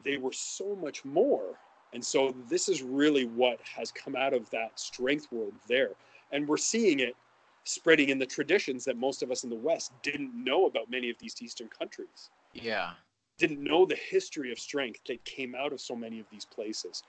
[0.03, 1.59] they were so much more.
[1.93, 5.91] And so this is really what has come out of that strength world there.
[6.33, 7.17] And we're seeing it
[7.65, 11.11] spreading in the traditions that most of us in the West didn't know about many
[11.11, 12.31] of these Eastern countries.
[12.53, 12.93] Yeah
[13.39, 17.05] didn't know the history of strength that came out of so many of these places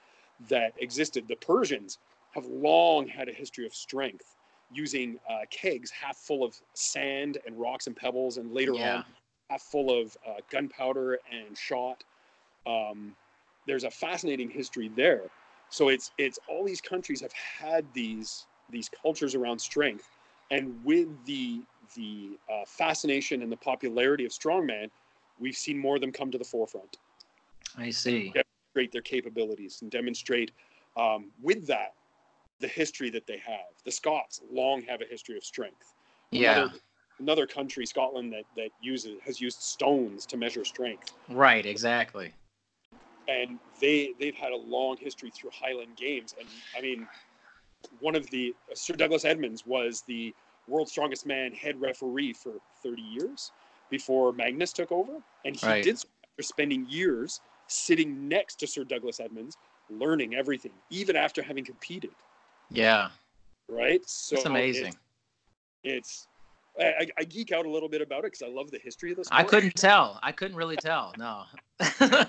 [0.47, 1.27] that existed.
[1.27, 1.97] The Persians
[2.31, 4.35] have long had a history of strength
[4.71, 8.97] using uh, kegs half full of sand and rocks and pebbles, and later yeah.
[8.97, 9.05] on,
[9.49, 12.03] half full of uh, gunpowder and shot.
[12.67, 13.15] Um,
[13.69, 15.21] there's a fascinating history there.
[15.69, 20.09] So it's it's all these countries have had these these cultures around strength,
[20.49, 21.61] and with the
[21.95, 24.89] the uh, fascination and the popularity of strongman,
[25.39, 26.97] we've seen more of them come to the forefront.
[27.77, 28.33] I see.
[28.33, 30.51] Demonstrate their capabilities and demonstrate
[30.97, 31.93] um, with that
[32.59, 33.71] the history that they have.
[33.85, 35.93] The Scots long have a history of strength.
[36.31, 36.53] Yeah.
[36.53, 36.71] Another,
[37.19, 41.13] another country, Scotland, that that uses has used stones to measure strength.
[41.29, 41.65] Right.
[41.65, 42.33] Exactly.
[43.29, 47.07] And they they've had a long history through Highland Games, and I mean,
[47.99, 50.33] one of the uh, Sir Douglas Edmunds was the
[50.67, 52.53] world's strongest man head referee for
[52.83, 53.51] 30 years
[53.89, 55.13] before Magnus took over,
[55.45, 55.83] and he right.
[55.83, 56.07] did so
[56.39, 59.57] after spending years sitting next to Sir Douglas Edmunds,
[59.89, 62.11] learning everything, even after having competed.
[62.69, 63.09] Yeah.
[63.67, 64.01] Right.
[64.07, 64.95] So it's amazing.
[65.83, 66.27] It's,
[66.77, 69.11] it's I, I, geek out a little bit about it because I love the history
[69.11, 69.27] of this.
[69.31, 70.19] I couldn't tell.
[70.23, 71.13] I couldn't really tell.
[71.17, 71.43] No.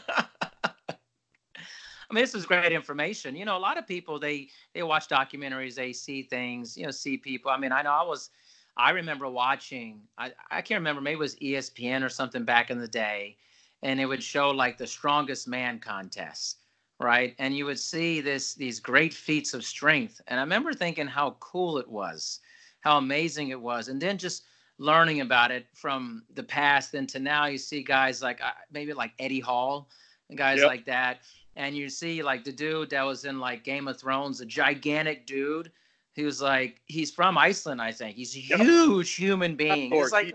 [2.10, 3.36] I mean, this is great information.
[3.36, 6.90] You know, a lot of people they they watch documentaries, they see things, you know,
[6.90, 7.50] see people.
[7.50, 8.30] I mean, I know I was
[8.76, 12.78] I remember watching, I, I can't remember, maybe it was ESPN or something back in
[12.78, 13.36] the day,
[13.82, 16.56] and it would show like the strongest man contests,
[16.98, 17.34] right?
[17.38, 20.20] And you would see this these great feats of strength.
[20.28, 22.40] And I remember thinking how cool it was,
[22.80, 23.88] how amazing it was.
[23.88, 24.44] And then just
[24.78, 29.12] learning about it from the past into now, you see guys like uh, maybe like
[29.18, 29.90] Eddie Hall
[30.30, 30.68] and guys yep.
[30.68, 31.20] like that.
[31.56, 35.26] And you see like the dude that was in like Game of Thrones, a gigantic
[35.26, 35.70] dude.
[36.14, 38.16] He was like, he's from Iceland, I think.
[38.16, 38.60] He's a Yep.
[38.60, 39.92] huge human being.
[39.94, 40.34] It's like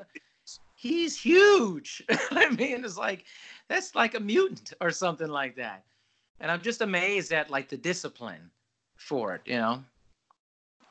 [0.75, 2.03] he's huge.
[2.31, 3.25] I mean, it's like
[3.67, 5.83] that's like a mutant or something like that.
[6.39, 8.51] And I'm just amazed at like the discipline
[8.97, 9.83] for it, you know.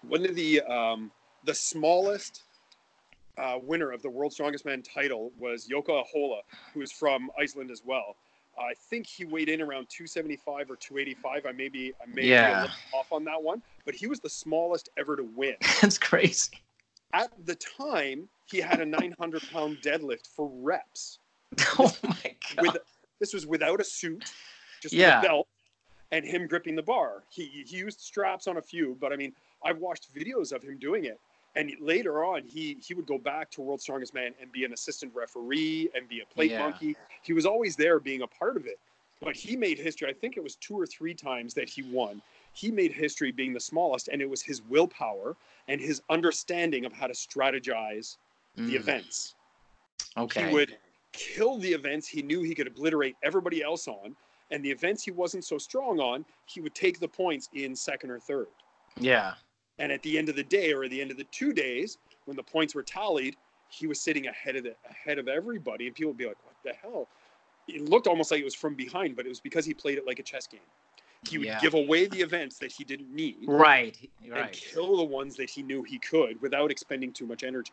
[0.02, 1.10] one of the um,
[1.44, 2.42] the smallest
[3.38, 6.40] uh, winner of the World's Strongest Man title was Jouko Ahola,
[6.72, 8.16] who is from Iceland as well.
[8.58, 11.46] I think he weighed in around 275 or 285.
[11.46, 12.58] I may be I may be Yeah.
[12.58, 15.56] a little off on that one, but he was the smallest ever to win.
[15.82, 16.62] That's crazy.
[17.12, 21.18] At the time, he had a 900 pound deadlift for reps.
[21.78, 22.62] Oh my god.
[22.62, 22.76] With
[23.20, 24.24] this was without a suit,
[24.82, 25.18] just Yeah.
[25.20, 25.48] with a belt,
[26.10, 27.22] and him gripping the bar.
[27.30, 29.32] He he used straps on a few, but I mean,
[29.64, 31.20] I've watched videos of him doing it.
[31.56, 34.72] And later on, he he would go back to World's Strongest Man and be an
[34.72, 36.58] assistant referee and be a plate Yeah.
[36.58, 36.96] monkey.
[37.22, 38.78] He was always there, being a part of it.
[39.20, 40.08] But he made history.
[40.08, 42.20] I think it was two or three times that he won.
[42.52, 45.36] He made history being the smallest, and it was his willpower
[45.68, 48.16] and his understanding of how to strategize
[48.56, 49.34] the Mm, events.
[50.16, 50.46] Okay.
[50.46, 50.76] He would
[51.12, 54.16] kill the events he knew he could obliterate everybody else on,
[54.50, 58.10] and the events he wasn't so strong on, he would take the points in second
[58.10, 58.48] or third.
[59.00, 59.34] yeah.
[59.78, 61.98] And at the end of the day, or at the end of the two days,
[62.26, 63.36] when the points were tallied,
[63.68, 66.54] he was sitting ahead of the ahead of everybody, and people would be like, "What
[66.62, 67.08] the hell?"
[67.66, 70.06] It looked almost like it was from behind, but it was because he played it
[70.06, 70.60] like a chess game.
[71.28, 71.58] He would Yeah.
[71.60, 73.98] give away the events that he didn't need Right.
[74.22, 74.52] and Right.
[74.52, 77.72] kill the ones that he knew he could without expending too much energy.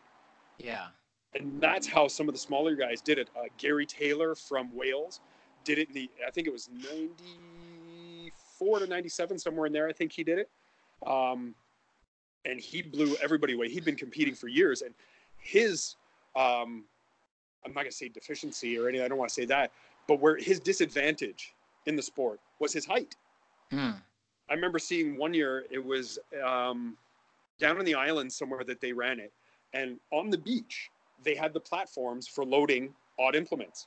[0.58, 0.88] Yeah.
[1.34, 3.30] and that's how some of the smaller guys did it.
[3.34, 5.20] Uh, Gary Taylor from Wales
[5.64, 9.72] did it in the I think it was ninety four to ninety seven somewhere in
[9.72, 9.88] there.
[9.88, 10.50] I think he did it,
[11.06, 11.54] um,
[12.44, 13.68] and he blew everybody away.
[13.68, 14.94] He'd been competing for years, and
[15.38, 15.96] his
[16.34, 16.84] um,
[17.64, 19.04] I'm not gonna say deficiency or anything.
[19.04, 19.72] I don't want to say that,
[20.08, 21.54] but where his disadvantage
[21.86, 23.16] in the sport was his height.
[23.70, 23.90] Hmm.
[24.50, 26.96] I remember seeing one year it was um,
[27.58, 29.32] down on the island somewhere that they ran it,
[29.72, 30.90] and on the beach
[31.24, 33.86] they had the platforms for loading odd implements,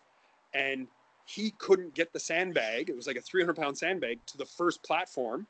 [0.53, 0.87] and
[1.25, 2.89] he couldn't get the sandbag.
[2.89, 5.47] It was like a 300 pound sandbag to the first platform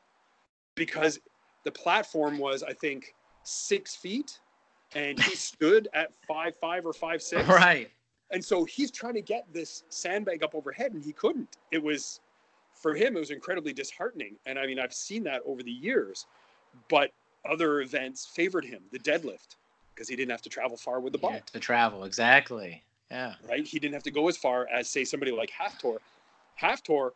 [0.74, 1.20] because
[1.66, 4.38] the platform was I think six feet,
[4.94, 7.46] and he stood at five five or five six.
[7.48, 7.90] Right.
[8.30, 11.58] And so he's trying to get this sandbag up overhead and he couldn't.
[11.70, 12.20] It was
[12.74, 14.36] for him it was incredibly disheartening.
[14.46, 16.26] And I mean I've seen that over the years.
[16.88, 17.10] But
[17.48, 19.56] other events favored him, the deadlift,
[19.94, 22.04] because he didn't have to travel far with the bar, Yeah, to travel.
[22.04, 22.82] Exactly.
[23.10, 23.34] Yeah.
[23.48, 23.64] right?
[23.66, 25.98] He didn't have to go as far as say somebody like Hafthor.
[26.60, 27.10] Hafthor,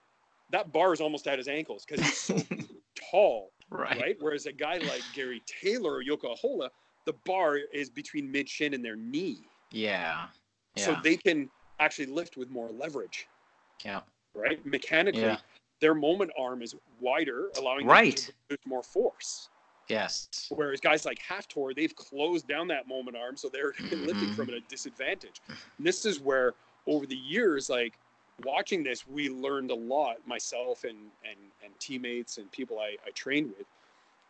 [0.51, 2.36] that bar is almost at his ankles because he's so
[3.11, 4.00] tall, Right.
[4.00, 4.16] right?
[4.20, 6.68] Whereas a guy like Gary Taylor or Jouko
[7.06, 9.38] the bar is between mid shin and their knee.
[9.70, 10.26] Yeah.
[10.76, 10.84] Yeah.
[10.84, 11.48] So they can
[11.78, 13.26] actually lift with more leverage.
[13.84, 14.00] yeah.
[14.34, 14.64] right?
[14.64, 15.38] Mechanically, Yeah.
[15.80, 18.16] their moment arm is wider, allowing them Right.
[18.16, 19.48] to produce more force.
[19.88, 20.28] Yes.
[20.50, 24.36] Whereas guys like Hafthor, they've closed down that moment arm, so they're lifting Mhm.
[24.36, 25.40] from it at a disadvantage.
[25.48, 26.54] And this is where,
[26.86, 27.94] over the years, like
[28.45, 33.11] watching this, we learned a lot, myself and and and teammates and people I, I
[33.14, 33.66] trained with,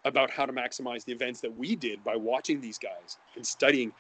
[0.05, 3.93] about how to maximize the events that we did by watching these guys and studying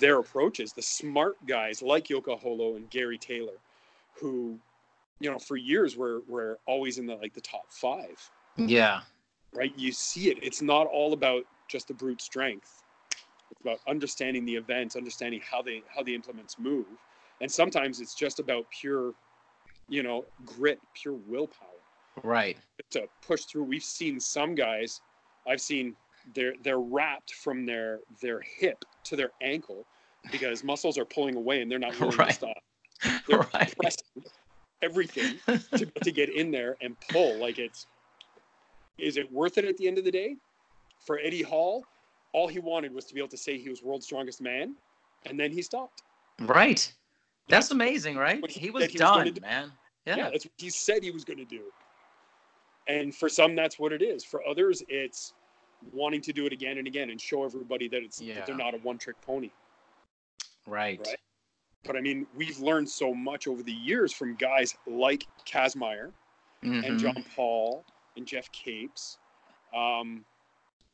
[0.00, 0.72] their approaches.
[0.72, 3.58] The smart guys like Jouko Ahola and Gary Taylor,
[4.14, 4.58] who,
[5.20, 8.68] you know, for years were were always in the like the top five mm-hmm.
[8.68, 9.00] Yeah.
[9.52, 9.72] right?
[9.76, 10.38] You see it.
[10.42, 12.82] It's not all about just the brute strength.
[13.50, 16.86] It's about understanding the events, understanding how they how the implements move,
[17.42, 19.12] and sometimes it's just about pure,
[19.88, 21.68] you know, grit, pure willpower
[22.22, 22.56] Right.
[22.90, 23.64] to push through.
[23.64, 25.00] We've seen some guys.
[25.46, 25.94] I've seen
[26.34, 29.84] they're they're wrapped from their their hip to their ankle
[30.30, 32.28] because muscles are pulling away and they're not willing Right.
[32.28, 32.62] to stop.
[33.26, 33.74] They're right.
[33.76, 34.24] pressing
[34.82, 35.38] everything
[35.76, 37.40] to, to get in there and pull.
[37.40, 37.86] Like it's,
[38.98, 40.36] is it worth it at the end of the day?
[41.06, 41.84] For Eddie Hall,
[42.32, 44.76] all he wanted was to be able to say he was world's strongest man,
[45.26, 46.02] and then he stopped.
[46.40, 46.92] Right.
[47.48, 48.42] That's amazing, right?
[48.50, 49.40] he He was said he was done, do.
[49.40, 49.72] man.
[50.06, 50.30] Yeah, Yeah.
[50.30, 51.62] that's what he said he was going to do.
[52.88, 54.24] And for some, that's what it is.
[54.24, 55.34] For others, it's
[55.92, 58.74] wanting to do it again and again and show everybody that it's that they're not
[58.74, 59.50] a one-trick pony.
[60.66, 61.00] Right.
[61.06, 61.16] Right.
[61.84, 66.12] But I mean, we've learned so much over the years from guys like Kazmaier
[66.62, 66.98] and Mhm.
[66.98, 67.84] John Paul
[68.16, 69.18] and Geoff Capes.
[69.74, 70.24] Um,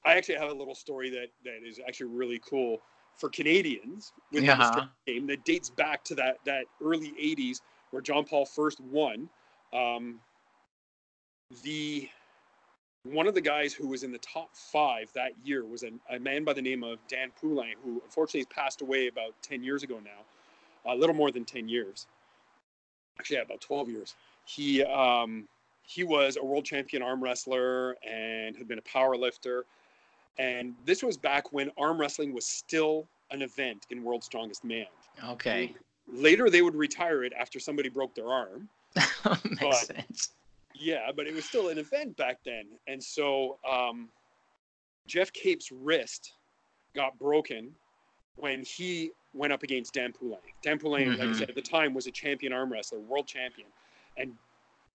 [0.04, 2.80] I actually have a little story that that is actually really cool
[3.18, 7.60] for Canadians with the game that dates back to that that early '80s
[7.90, 9.28] where John Paul first won.
[9.72, 10.20] Um,
[11.62, 12.08] the
[13.04, 16.18] one of the guys who was in the top five that year was a, a
[16.18, 19.82] man by the name of Dan Poulain, who unfortunately has passed away about 10 years
[19.82, 22.06] ago now, a little more than 10 years.
[23.18, 24.14] Actually, yeah, about 12 years.
[24.44, 25.48] He um,
[25.82, 29.64] he was a world champion arm wrestler and had been a power lifter.
[30.38, 34.86] And this was back when arm wrestling was still an event in World's Strongest Man.
[35.30, 35.74] Okay.
[36.06, 38.68] Later, they would retire it after somebody broke their arm.
[39.44, 40.30] Makes But- sense.
[40.80, 42.66] Yeah, but it was still an event back then.
[42.86, 44.08] And so um,
[45.08, 46.34] Geoff Cape's wrist
[46.94, 47.74] got broken
[48.36, 50.38] when he went up against Dan Poulain.
[50.62, 51.36] Dan Poulain, like I Mhm.
[51.36, 53.66] said, at the time was a champion arm wrestler, world champion.
[54.16, 54.36] And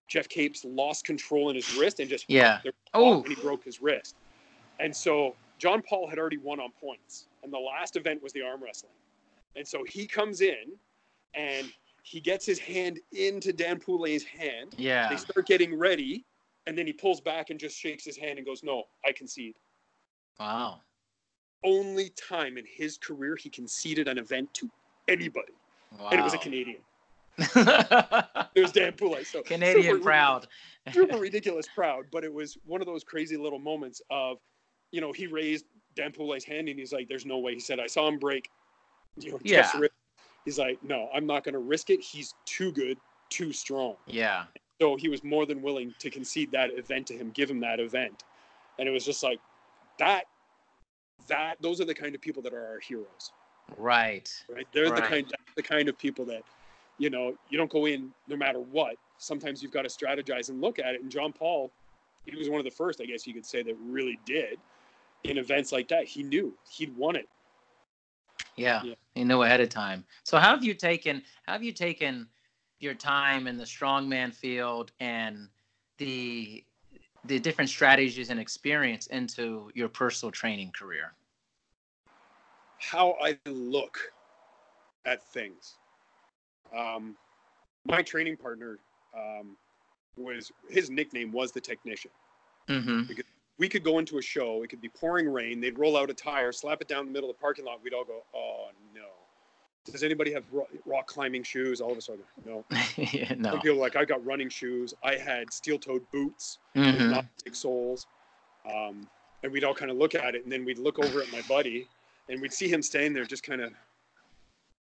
[0.08, 2.60] Geoff Capes lost control in his wrist and just Yeah.
[2.94, 3.18] Oh.
[3.22, 4.16] and he broke his wrist.
[4.80, 7.26] And so John Paul had already won on points.
[7.42, 8.92] And the last event was the arm wrestling.
[9.56, 10.72] And so he comes in
[11.34, 11.72] and
[12.02, 15.08] he gets his hand into Dan Poulain's hand Yeah.
[15.08, 16.24] they start getting ready,
[16.66, 19.54] and then he pulls back and just shakes his hand and goes, "No, I concede."
[20.38, 20.80] Wow.
[21.64, 24.70] Only time in his career he conceded an event to
[25.08, 25.52] anybody,
[25.98, 26.08] Wow.
[26.10, 26.82] and it was a Canadian.
[28.54, 29.24] There's Dan Poulin.
[29.24, 30.46] So Canadian super, proud.
[30.92, 32.06] super ridiculous, proud.
[32.12, 34.38] But it was one of those crazy little moments of,
[34.92, 37.80] you know, he raised Dan Poulin's hand and he's like, "There's no way." He said,
[37.80, 38.50] "I saw him break."
[39.16, 39.70] You know, Yeah.
[39.78, 39.94] wrist."
[40.44, 42.00] He's like, "No, I'm not going to risk it.
[42.00, 42.98] He's too good,
[43.30, 44.46] too strong." yeah.
[44.80, 47.78] So he was more than willing to concede that event to him, give him that
[47.78, 48.24] event.
[48.78, 49.38] And it was just like
[49.98, 50.24] that
[51.28, 53.32] that those are the kind of people that are our heroes.
[53.76, 54.30] Right.
[54.48, 54.66] Right?
[54.72, 55.04] They're the Right.
[55.04, 56.42] kind the kind of people that,
[56.98, 58.96] you know, you don't go in no matter what.
[59.18, 61.00] Sometimes you've got to strategize and look at it.
[61.00, 61.70] And John Paul,
[62.26, 64.58] he was one of the first, I guess you could say, that really did
[65.24, 66.04] in events like that.
[66.04, 67.28] He knew he'd won it.
[68.56, 68.82] Yeah.
[68.84, 68.94] Yeah.
[69.14, 70.04] You know ahead of time.
[70.22, 72.28] So how have you taken how have you taken
[72.78, 75.48] your time in the strongman field and
[75.98, 76.64] the
[77.24, 81.12] the different strategies and experience into your personal training career?
[82.90, 83.98] how I look
[85.06, 85.76] at things.
[86.76, 87.16] Um,
[87.86, 88.78] my training partner
[89.16, 89.56] um,
[90.16, 92.10] was his nickname was the technician.
[92.68, 93.02] Mm-hmm.
[93.58, 96.14] We could go into a show, it could be pouring rain, they'd roll out a
[96.14, 97.80] tire, slap it down in the middle of the parking lot.
[97.82, 99.06] We'd all go, "Oh no."
[99.84, 100.44] Does anybody have
[100.86, 101.80] rock climbing shoes?
[101.80, 102.64] All of a sudden, no.
[102.96, 103.58] yeah, Some no.
[103.58, 104.94] people like I got running shoes.
[105.02, 107.12] I had steel-toed boots with Mhm.
[107.12, 108.06] plastic soles.
[108.64, 109.06] Um,
[109.42, 111.42] and we'd all kind of look at it, and then we'd look over at my
[111.42, 111.86] buddy,
[112.30, 113.74] and we'd see him standing there just kind of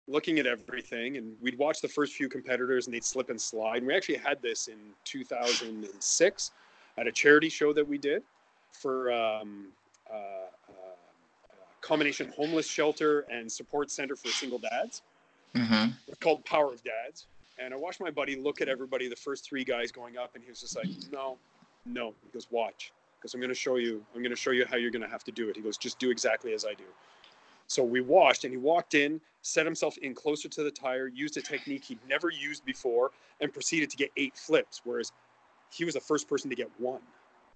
[0.07, 1.17] looking at everything.
[1.17, 3.77] And we'd watch the first few competitors, and they'd slip and slide.
[3.77, 6.51] And we actually had this in 2006
[6.97, 8.21] at a charity show that we did
[8.73, 9.67] for um,
[10.11, 10.73] uh, uh,
[11.81, 15.01] combination homeless shelter and support center for single dads.
[15.55, 15.93] Mhm.
[16.07, 17.27] It's called Power of Dads.
[17.59, 20.43] And I watched my buddy look at everybody, the first three guys going up, and
[20.43, 21.37] he was just like, no,
[21.85, 22.15] no.
[22.23, 24.75] He goes, watch, because I'm going to show you, I'm going to show you how
[24.75, 25.55] you're going to have to do it.
[25.55, 26.85] He goes, just do exactly as I do.
[27.67, 31.37] So we watched, and he walked in, set himself in closer to the tire, used
[31.37, 35.11] a technique he'd never used before, and proceeded to get eight flips, whereas
[35.71, 37.01] he was the first person to get one.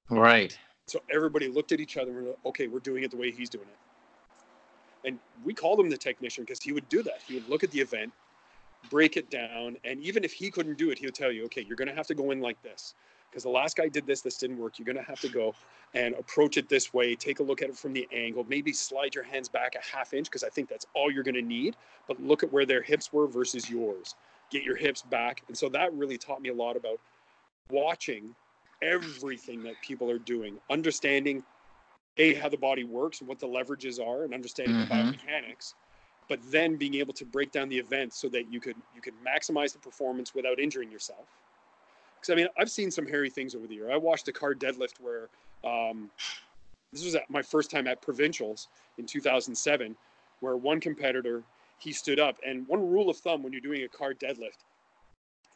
[0.09, 0.57] Right.
[0.87, 3.67] So everybody looked at each other and okay, we're doing it the way he's doing
[3.67, 5.07] it.
[5.07, 7.21] And we called him the technician because he would do that.
[7.27, 8.11] He would look at the event,
[8.89, 11.63] break it down, and even if he couldn't do it, he would tell you, okay,
[11.67, 12.95] you're going to have to go in like this.
[13.29, 14.79] Because the last guy did this, this didn't work.
[14.79, 15.53] You're going to have to go
[15.93, 19.13] and approach it this way, take a look at it from the angle, maybe slide
[19.13, 21.75] your hands back a half inch because I think that's all you're going to need.
[22.07, 24.15] But look at where their hips were versus yours.
[24.49, 25.43] Get your hips back.
[25.49, 26.99] And so that really taught me a lot about
[27.69, 28.33] watching
[28.81, 31.43] everything that people are doing, understanding
[32.17, 34.87] a how the body works and what the leverages are, and understanding Mhm.
[34.89, 35.73] the biomechanics,
[36.27, 39.13] but then being able to break down the event so that you could you could
[39.23, 41.25] maximize the performance without injuring yourself.
[42.19, 43.91] Because I mean, I've seen some hairy things over the year.
[43.91, 45.29] I watched a car deadlift where
[45.63, 46.09] um,
[46.91, 48.67] this was at my first time at provincials
[48.97, 49.95] in 2007,
[50.39, 51.43] where one competitor
[51.79, 54.63] he stood up, and one rule of thumb when you're doing a car deadlift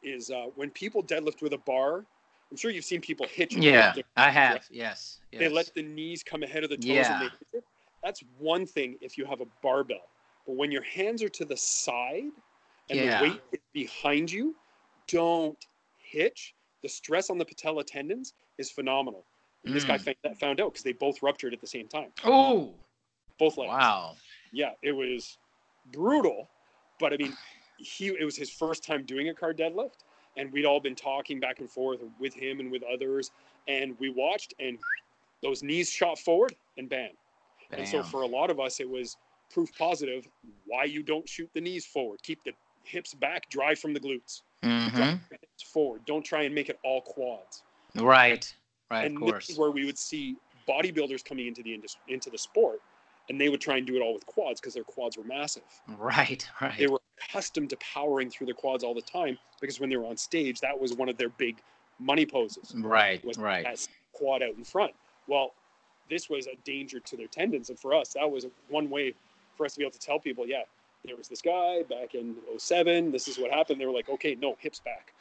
[0.03, 2.05] is uh, when people deadlift with a bar.
[2.51, 3.55] I'm sure you've seen people hitch.
[3.55, 4.67] Yeah, I have.
[4.69, 5.19] Yes.
[5.31, 5.39] yes.
[5.39, 7.13] they let the knees come ahead of the toes Yeah.
[7.13, 7.63] and they hit it.
[8.03, 10.09] That's one thing if you have a barbell.
[10.45, 12.31] But when your hands are to the side
[12.89, 13.19] and Yeah.
[13.19, 14.55] the weight is behind you,
[15.07, 15.57] don't
[15.97, 16.53] hitch.
[16.83, 19.23] The stress on the patella tendons is phenomenal.
[19.63, 20.37] And this guy Mm.
[20.37, 22.11] found out because they both ruptured at the same time.
[22.25, 22.73] Oh,
[23.37, 23.69] Both legs.
[23.69, 24.17] wow.
[24.51, 25.37] Yeah, it was
[25.93, 26.49] brutal.
[26.99, 27.37] But I mean,
[27.77, 30.03] he it was his first time doing a car deadlift.
[30.37, 33.31] And we'd all been talking back and forth with him and with others.
[33.67, 34.77] And we watched and
[35.43, 37.11] those knees shot forward and bam.
[37.71, 39.17] And so for a lot of us, it was
[39.53, 40.27] proof positive
[40.65, 42.21] why you don't shoot the knees forward.
[42.23, 42.51] Keep the
[42.83, 44.41] hips back, drive from the glutes.
[44.63, 45.19] Mhm.
[45.29, 46.05] The hips forward.
[46.05, 47.63] Don't try and make it all quads.
[47.95, 48.53] Right.
[48.89, 49.05] Right.
[49.05, 49.49] and of this course.
[49.49, 50.35] is where we would see
[50.67, 52.81] bodybuilders coming into the indus- into the sport,
[53.29, 55.63] and they would try and do it all with quads because their quads were massive.
[55.87, 56.45] Right.
[56.59, 56.77] Right.
[56.77, 60.05] They were accustomed to powering through the quads all the time because when they were
[60.05, 61.57] on stage, that was one of their big
[61.99, 62.73] money poses.
[62.77, 63.63] Right, Was right.
[63.63, 64.93] that quad out in front.
[65.27, 65.53] Well,
[66.09, 69.13] this was a danger to their tendons, and for us, that was one way
[69.55, 70.63] for us to be able to tell people, yeah,
[71.05, 73.11] there was this guy back in 07.
[73.11, 73.79] This is what happened.
[73.79, 75.13] They were like, okay, no, hips back.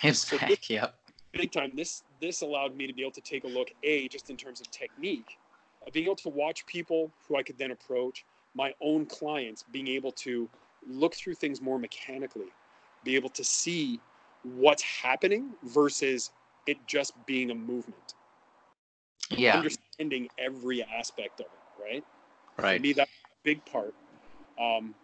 [0.00, 0.68] Hips So back.
[0.70, 0.94] Yep.
[1.32, 4.30] big time this this allowed me to be able to take a look a just
[4.30, 5.38] in terms of technique
[5.86, 8.24] of being able to watch people who i could then approach
[8.54, 10.48] my own clients being able to
[10.88, 12.52] look through things more mechanically
[13.04, 14.00] be able to see
[14.42, 16.30] what's happening versus
[16.66, 18.14] it just being a movement
[19.30, 19.56] Yeah.
[19.56, 22.04] understanding every aspect of it right
[22.56, 22.80] for Right.
[22.80, 23.94] me that's a big part
[24.60, 24.94] um,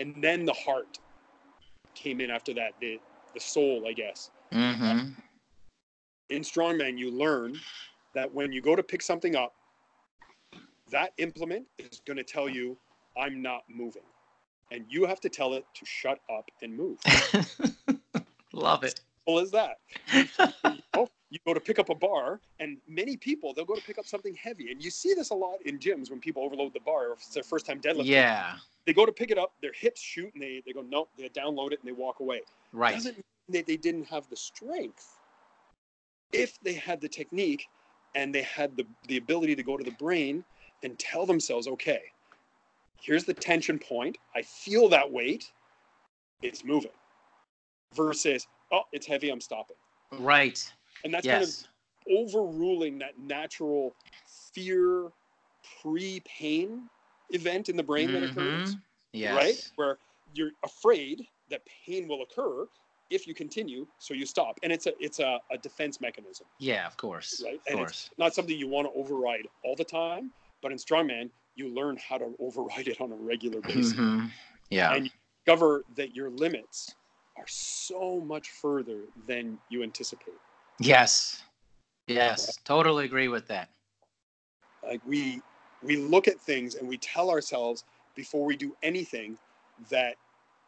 [0.00, 0.98] and then the heart
[1.94, 3.00] came in after that the
[3.34, 5.10] the soul i guess Mm-hmm.
[6.30, 7.54] in strongman you learn
[8.14, 9.54] that when you go to pick something up
[10.90, 12.76] that implement is going to tell you
[13.16, 14.02] i'm not moving
[14.70, 16.98] and you have to tell it to shut up and move
[18.52, 19.00] Love it.
[19.26, 19.76] simple as that
[20.94, 23.98] oh, you go to pick up a bar and many people they'll go to pick
[23.98, 26.80] up something heavy and you see this a lot in gyms when people overload the
[26.80, 28.56] bar or if it's their first time deadlifting Yeah.
[28.86, 31.28] they go to pick it up their hips shoot and they, they go no they
[31.28, 32.40] download it and they walk away
[32.72, 32.94] Right.
[32.94, 35.16] doesn't mean that they didn't have the strength.
[36.32, 37.66] If they had the technique
[38.14, 40.44] and they had the, the ability to go to the brain
[40.82, 42.02] and tell themselves, okay,
[43.00, 44.18] here's the tension point.
[44.34, 45.50] I feel that weight.
[46.42, 46.92] It's moving.
[47.94, 49.30] Versus, oh, it's heavy.
[49.30, 49.76] I'm stopping.
[50.12, 50.62] Right.
[51.04, 51.62] And that's Yes.
[52.06, 53.94] kind of overruling that natural
[54.52, 55.10] fear
[55.80, 56.88] pre pain
[57.30, 58.38] event in the brain that mm-hmm.
[58.38, 58.76] occurs.
[59.12, 59.34] Yes.
[59.34, 59.70] right?
[59.76, 59.98] Where
[60.34, 62.66] you're afraid that pain will occur
[63.10, 64.58] if you continue, so you stop.
[64.62, 67.42] And it's a it's a, a defense mechanism, Yeah, of course.
[67.44, 67.54] right?
[67.54, 68.08] Of and course.
[68.10, 70.30] it's not something you want to override all the time,
[70.62, 73.92] but in strongman, you learn how to override it on a regular basis.
[73.94, 74.30] Mhm.
[74.70, 74.94] Yeah.
[74.94, 75.10] And you
[75.44, 76.94] discover that your limits
[77.36, 80.38] are so much further than you anticipate.
[80.78, 81.42] Yes.
[82.06, 82.58] Yes.
[82.64, 83.70] Totally agree with that.
[84.82, 85.42] Like we
[85.82, 87.84] we look at things and we tell ourselves
[88.14, 89.38] before we do anything
[89.90, 90.16] that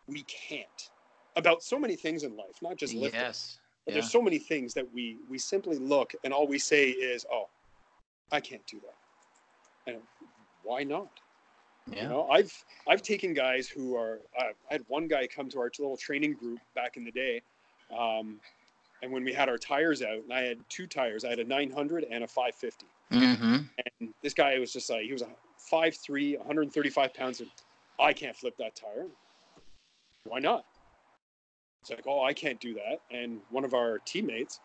[0.07, 0.91] we can't
[1.37, 3.21] about so many things in life, not just lifting.
[3.21, 3.59] Yes.
[3.85, 4.01] But Yeah.
[4.01, 7.49] there's so many things that we we simply look and all we say is, "Oh,
[8.33, 10.03] I can't do that," and
[10.71, 11.09] why not?
[11.91, 12.53] You know, I've
[12.87, 14.21] I've taken guys who are.
[14.39, 17.43] Uh, I had one guy come to our little training group back in the day,
[17.99, 18.39] um,
[19.03, 21.25] and when we had our tires out, and I had two tires.
[21.25, 23.57] I had a 900 and a 550, Mm-hmm.
[24.01, 25.29] and this guy was just like he was a
[25.73, 27.51] 5'3", 135 pounds, and
[27.99, 29.07] I can't flip that tire.
[30.25, 30.65] Why not?
[31.81, 33.01] It's like, oh, I can't do that.
[33.11, 34.61] And one of our teammates,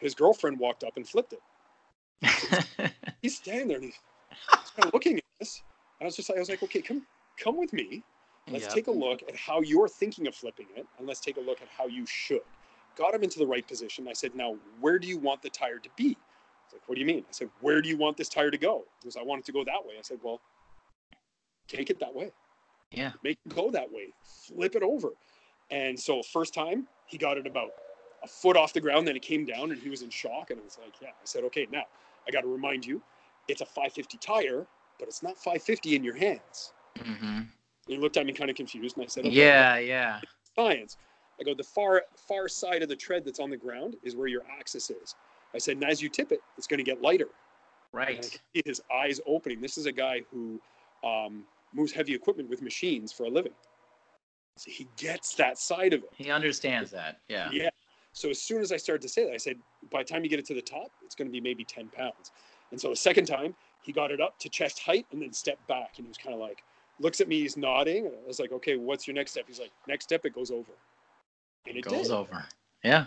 [0.00, 2.92] his girlfriend walked up and flipped it.
[3.22, 3.98] He's standing there and he's,
[4.60, 5.62] he's kind of looking us.
[6.00, 7.02] And I was just like, I was like, okay, come
[7.38, 8.02] come with me.
[8.50, 8.74] Let's Yep.
[8.74, 11.62] take a look at how you're thinking of flipping it, and let's take a look
[11.62, 12.40] at how you should.
[12.96, 14.08] Got him into the right position.
[14.08, 16.08] I said, now where do you want the tire to be?
[16.08, 17.20] He's like, what do you mean?
[17.28, 18.84] I said, where do you want this tire to go?
[19.00, 19.94] He goes, I want it to go that way.
[19.98, 20.40] I said, well,
[21.68, 22.32] take it that way.
[22.90, 23.12] Yeah.
[23.22, 24.12] Make it go that way.
[24.22, 25.10] Flip it over.
[25.70, 27.70] And so first time he got it about
[28.22, 30.50] a foot off the ground, then it came down and he was in shock.
[30.50, 31.08] And I was like, yeah.
[31.08, 31.84] I said, okay, now
[32.26, 33.00] I got to remind you,
[33.48, 34.66] it's a 550 tire,
[34.98, 36.72] but it's not 550 in your hands.
[36.98, 37.40] mm-hmm.
[37.88, 39.78] He looked at me kind of confused, and I said, okay, Yeah.
[39.78, 40.20] Yeah.
[40.56, 40.96] science.
[41.40, 44.28] I go, the far far side of the tread that's on the ground is where
[44.28, 45.16] your axis is.
[45.54, 47.28] I said, and as you tip it, it's going to get lighter.
[47.92, 48.40] Right.
[48.54, 49.60] his eyes opening.
[49.60, 50.60] This is a guy who
[51.04, 53.52] um, moves heavy equipment with machines for a living.
[54.56, 56.10] So he gets that side of it.
[56.14, 57.18] He understands that.
[57.28, 57.50] Yeah.
[57.52, 57.70] Yeah.
[58.12, 59.56] So as soon as I started to say that, I said,
[59.90, 61.88] by the time you get it to the top, it's going to be maybe 10
[61.88, 62.30] pounds.
[62.70, 65.66] And so the second time, he got it up to chest height and then stepped
[65.66, 65.94] back.
[65.96, 66.62] And he was kind of like,
[67.00, 68.06] looks at me, he's nodding.
[68.06, 69.44] And I was like, okay, what's your next step?
[69.46, 70.72] He's like, next step, it goes over.
[71.66, 72.14] And it Goes did.
[72.14, 72.44] over.
[72.84, 73.06] Yeah.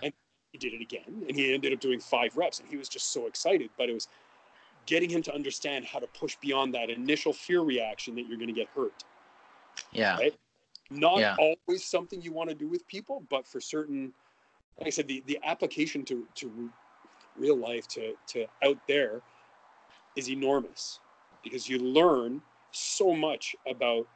[0.51, 1.26] He did it again.
[1.28, 2.59] And he ended up doing five reps.
[2.59, 3.69] And he was just so excited.
[3.78, 4.07] But it was
[4.86, 8.47] getting him to understand how to push beyond that initial fear reaction that you're going
[8.47, 9.03] to get hurt.
[9.91, 10.17] Yeah.
[10.17, 10.36] Right.
[10.91, 11.36] Not Yeah.
[11.39, 14.13] always something you want to do with people, but for certain,
[14.78, 16.69] like I said, the, the application to, to
[17.38, 19.21] real life, to, to out there
[20.16, 20.99] is enormous
[21.43, 22.41] because you learn
[22.72, 24.07] so much about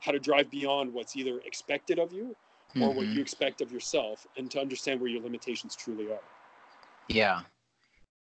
[0.00, 2.36] how to drive beyond what's either expected of you
[2.80, 3.14] or what Mhm.
[3.14, 6.22] you expect of yourself and to understand where your limitations truly are.
[7.08, 7.42] Yeah.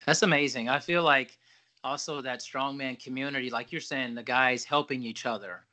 [0.06, 0.68] That's amazing.
[0.68, 1.38] I feel like
[1.84, 5.64] also that strongman community, like you're saying, the guys helping each other.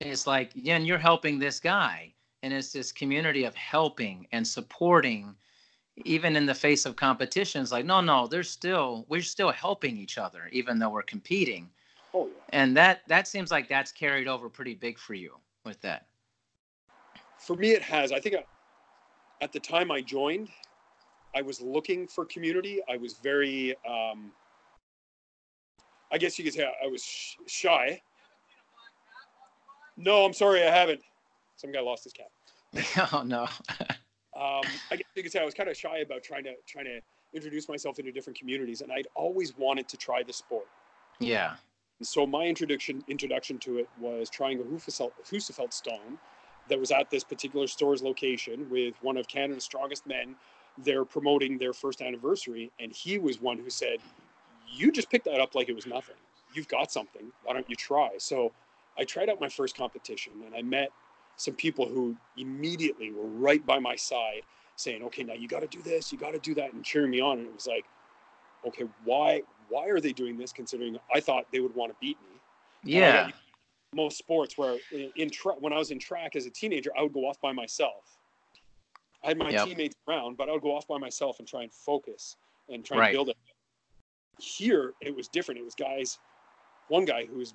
[0.00, 2.12] It's like, yeah, and you're helping this guy.
[2.42, 5.34] And it's this community of helping and supporting,
[5.96, 7.70] even in the face of competitions.
[7.70, 11.70] Like, no, no, there's still, we're still helping each other, even though we're competing.
[12.12, 12.32] Oh, yeah.
[12.50, 16.06] And that, that seems like that's carried over pretty big for you with that.
[17.38, 18.10] For me, it has.
[18.10, 18.44] I think I,
[19.40, 20.48] at the time I joined,
[21.34, 22.80] I was looking for community.
[22.90, 24.32] I was very, um,
[26.10, 28.00] I guess you could say I was sh- shy.
[29.96, 31.00] No, I'm sorry, I haven't.
[31.56, 33.10] Some guy lost his cat.
[33.12, 33.46] oh no.
[34.44, 36.84] um, I guess you could say I was kind of shy about trying to trying
[36.84, 37.00] to
[37.32, 40.66] introduce myself into different communities, and I'd always wanted to try the sport.
[41.18, 41.54] yeah.
[41.98, 46.18] And so my introduction introduction to it was trying a Husafell, Husafell stone
[46.68, 50.34] that was at this particular store's location with one of Canada's strongest men.
[50.76, 53.98] They're promoting their first anniversary, and he was one who said,
[54.70, 56.16] "You just picked that up like it was nothing.
[56.52, 57.32] You've got something.
[57.44, 58.52] Why don't you try?" So
[58.98, 60.90] I tried out my first competition, and I met
[61.36, 64.42] some people who immediately were right by my side,
[64.76, 67.10] saying, "Okay, now you got to do this, you got to do that," and cheering
[67.10, 67.38] me on.
[67.38, 67.84] And it was like,
[68.66, 70.52] "Okay, why why are they doing this?
[70.52, 72.40] Considering I thought they would want to beat me."
[72.82, 73.30] Yeah.
[73.94, 77.02] most sports where in, in tra- when I was in track as a teenager, I
[77.02, 78.18] would go off by myself.
[79.22, 79.66] I had my Yep.
[79.66, 82.36] teammates around, but I would go off by myself and try and focus
[82.68, 83.06] and try Right.
[83.06, 83.36] and build it.
[84.38, 85.60] Here, it was different.
[85.60, 86.18] It was guys,
[86.88, 87.54] one guy who's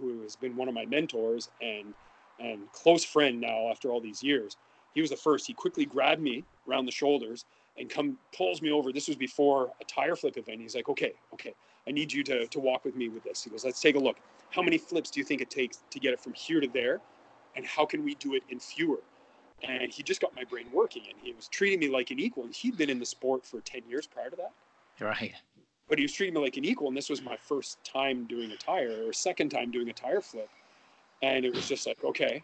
[0.00, 1.94] who has been one of my mentors and
[2.38, 4.56] and close friend now after all these years.
[4.94, 5.46] He was the first.
[5.46, 7.44] He quickly grabbed me around the shoulders
[7.78, 8.92] and come pulls me over.
[8.92, 10.60] This was before a tire flip event.
[10.60, 11.54] He's like, "Okay, okay,
[11.86, 13.98] I need you to to walk with me with this." He goes, "Let's take a
[13.98, 14.16] look.
[14.50, 17.00] How many flips do you think it takes to get it from here to there,
[17.54, 19.02] and how can we do it in fewer?"
[19.62, 22.44] And he just got my brain working, and he was treating me like an equal.
[22.44, 24.52] And he'd been in the sport for ten years prior to that,
[25.00, 25.34] Right.
[25.88, 26.88] but he was treating me like an equal.
[26.88, 30.20] And this was my first time doing a tire, or second time doing a tire
[30.20, 30.48] flip,
[31.22, 32.42] and it was just like, okay,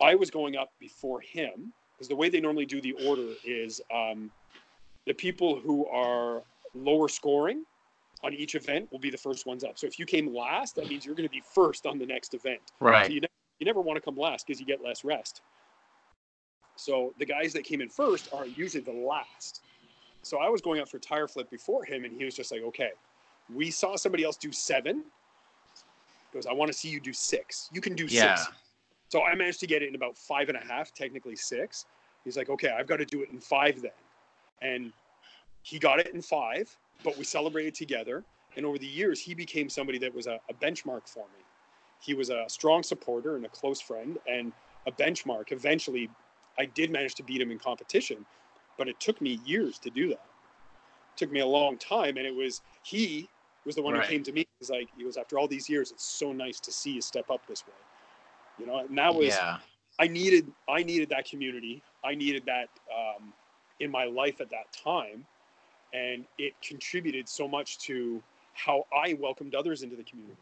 [0.00, 3.80] I was going up before him because the way they normally do the order is
[3.94, 4.30] um,
[5.06, 6.42] the people who are
[6.74, 7.64] lower scoring
[8.24, 9.78] on each event will be the first ones up.
[9.78, 12.34] So if you came last, that means you're going to be first on the next
[12.34, 12.60] event.
[12.68, 13.10] So Right.
[13.10, 15.42] you, ne- you never want to come last because you get less rest.
[16.76, 19.62] So the guys that came in first are usually the last.
[20.22, 22.62] So I was going up for tire flip before him, and he was just like,
[22.62, 22.90] "Okay,
[23.52, 25.04] we saw somebody else do seven.
[26.32, 27.68] Goes, I want to see you do six.
[27.72, 28.34] You can do Yeah.
[28.36, 28.48] six.
[29.08, 31.84] So I managed to get it in about five and a half, technically six.
[32.24, 33.90] He's like, okay, I've got to do it in five then.
[34.62, 34.92] And
[35.62, 36.74] he got it in five,
[37.04, 38.24] but we celebrated together.
[38.56, 41.44] And over the years, he became somebody that was a, a benchmark for me.
[42.00, 44.52] He was a strong supporter and a close friend and
[44.86, 45.52] a benchmark.
[45.52, 46.08] Eventually,
[46.58, 48.24] I did manage to beat him in competition,
[48.78, 50.14] but it took me years to do that.
[50.14, 52.16] It took me a long time.
[52.16, 53.28] And it was, he
[53.66, 54.04] was the one Right.
[54.04, 54.46] who came to me.
[54.60, 57.30] He's like, he was after all these years, it's so nice to see you step
[57.30, 57.74] up this way.
[58.58, 59.58] You know, and that was, yeah.
[59.98, 61.82] I needed I needed that community.
[62.04, 63.32] I needed that um,
[63.80, 65.26] in my life at that time,
[65.92, 68.22] and it contributed so much to
[68.54, 70.36] how I welcomed others into the community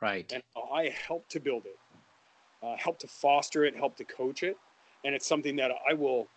[0.00, 0.30] Right.
[0.32, 1.78] and I helped to build it,
[2.62, 4.56] uh, helped to foster it, helped to coach it,
[5.04, 6.28] and it's something that I will,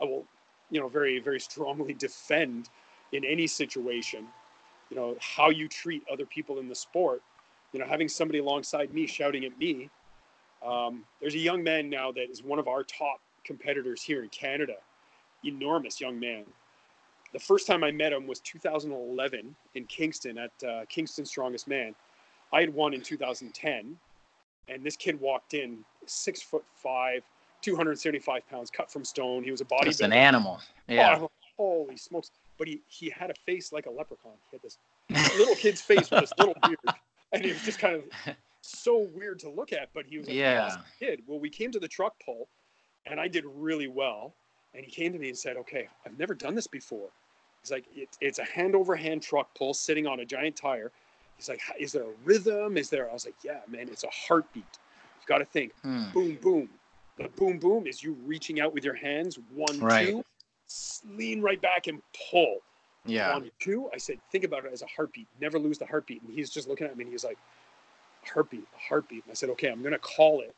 [0.00, 0.24] I will,
[0.70, 2.68] you know, very very strongly defend
[3.12, 4.26] in any situation.
[4.92, 7.22] You know how you treat other people in the sport.
[7.72, 9.88] You know, having somebody alongside me shouting at me.
[10.62, 14.28] Um, there's a young man now that is one of our top competitors here in
[14.28, 14.74] Canada.
[15.44, 16.44] Enormous young man.
[17.32, 21.94] The first time I met him was 2011 in Kingston at uh, Kingston Strongest Man.
[22.52, 23.96] I had won in 2010,
[24.68, 27.22] and this kid walked in six foot five,
[27.62, 29.42] 275 pounds, cut from stone.
[29.42, 30.60] He was a Just an animal.
[30.86, 31.18] Yeah.
[31.18, 32.30] Oh, holy smokes!
[32.62, 34.34] But he he had a face like a leprechaun.
[34.48, 34.78] He had this
[35.36, 36.78] little kid's face with this little beard,
[37.32, 38.04] and it was just kind of
[38.60, 39.88] so weird to look at.
[39.92, 40.66] But he was a Yeah.
[40.66, 41.22] awesome kid.
[41.26, 42.46] Well, we came to the truck pull,
[43.04, 44.32] and I did really well.
[44.74, 47.08] And he came to me and said, "Okay, I've never done this before."
[47.62, 50.92] He's like, it, "It's a hand over hand truck pull sitting on a giant tire."
[51.38, 52.76] He's like, "Is there a rhythm?
[52.76, 54.78] Is there?" I was like, "Yeah, man, it's a heartbeat.
[55.18, 56.12] You've got to think." Hmm.
[56.12, 56.68] boom, boom.
[57.16, 59.36] The boom, boom is you reaching out with your hands.
[59.52, 60.10] One, Right.
[60.10, 60.24] two,
[61.16, 62.00] lean right back and
[62.30, 62.58] pull.
[63.04, 63.32] Yeah.
[63.34, 63.88] One, two.
[63.92, 65.26] I said, think about it as a heartbeat.
[65.40, 66.22] Never lose the heartbeat.
[66.22, 67.38] And he's just looking at me and he's like,
[68.32, 69.24] heartbeat, a heartbeat.
[69.24, 70.54] And I said, okay, I'm going to call it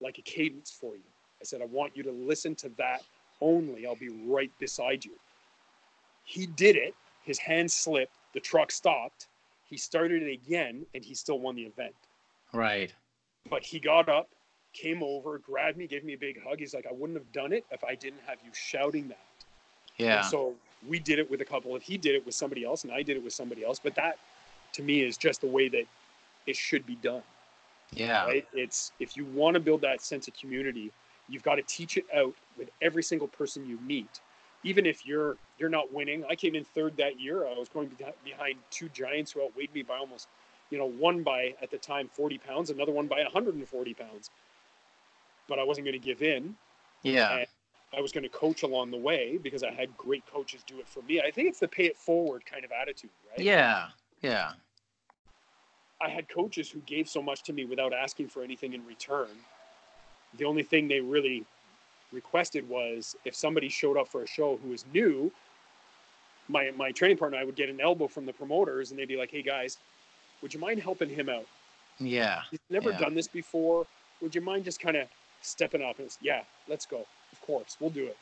[0.00, 1.02] like a cadence for you.
[1.40, 3.02] I said, I want you to listen to that
[3.40, 3.86] only.
[3.86, 5.12] I'll be right beside you.
[6.24, 6.94] He did it.
[7.24, 8.14] His hand slipped.
[8.32, 9.28] The truck stopped.
[9.64, 11.94] He started it again and he still won the event
[12.52, 12.94] Right.
[13.50, 14.28] but he got up,
[14.72, 16.60] came over, grabbed me, gave me a big hug.
[16.60, 19.18] He's like, I wouldn't have done it if I didn't have you shouting that.
[19.96, 20.20] Yeah.
[20.20, 20.54] And so
[20.88, 23.02] we did it with a couple of, he did it with somebody else and I
[23.02, 23.80] did it with somebody else.
[23.82, 24.18] But that
[24.72, 25.84] to me is just the way that
[26.46, 27.22] it should be done.
[27.92, 28.24] Yeah.
[28.24, 28.46] Right?
[28.52, 30.90] It's, if you want to build that sense of community,
[31.28, 34.20] you've got to teach it out with every single person you meet.
[34.62, 37.46] Even if you're you're not winning, I came in third that year.
[37.46, 37.90] I was going
[38.24, 40.26] behind two giants who outweighed me by almost,
[40.70, 44.30] you know, one by at the time 40 pounds, another one by 140 pounds.
[45.48, 46.56] But I wasn't going to give in.
[47.02, 47.44] Yeah.
[47.96, 50.88] I was going to coach along the way because I had great coaches do it
[50.88, 51.20] for me.
[51.20, 53.44] I think it's the pay it forward kind of attitude, right?
[53.44, 53.88] Yeah.
[54.22, 54.52] Yeah.
[56.00, 59.28] I had coaches who gave so much to me without asking for anything in return.
[60.38, 61.44] The only thing they really
[62.12, 65.30] requested was if somebody showed up for a show who was new,
[66.48, 69.16] my my training partner I would get an elbow from the promoters and they'd be
[69.16, 69.78] like, "Hey guys,
[70.42, 71.46] would you mind helping him out?
[71.98, 72.42] Yeah.
[72.50, 72.98] He's never Yeah.
[72.98, 73.86] done this before.
[74.20, 75.08] Would you mind just kind of
[75.42, 77.06] stepping up and yeah, let's go.
[77.46, 78.16] Course, we'll do it."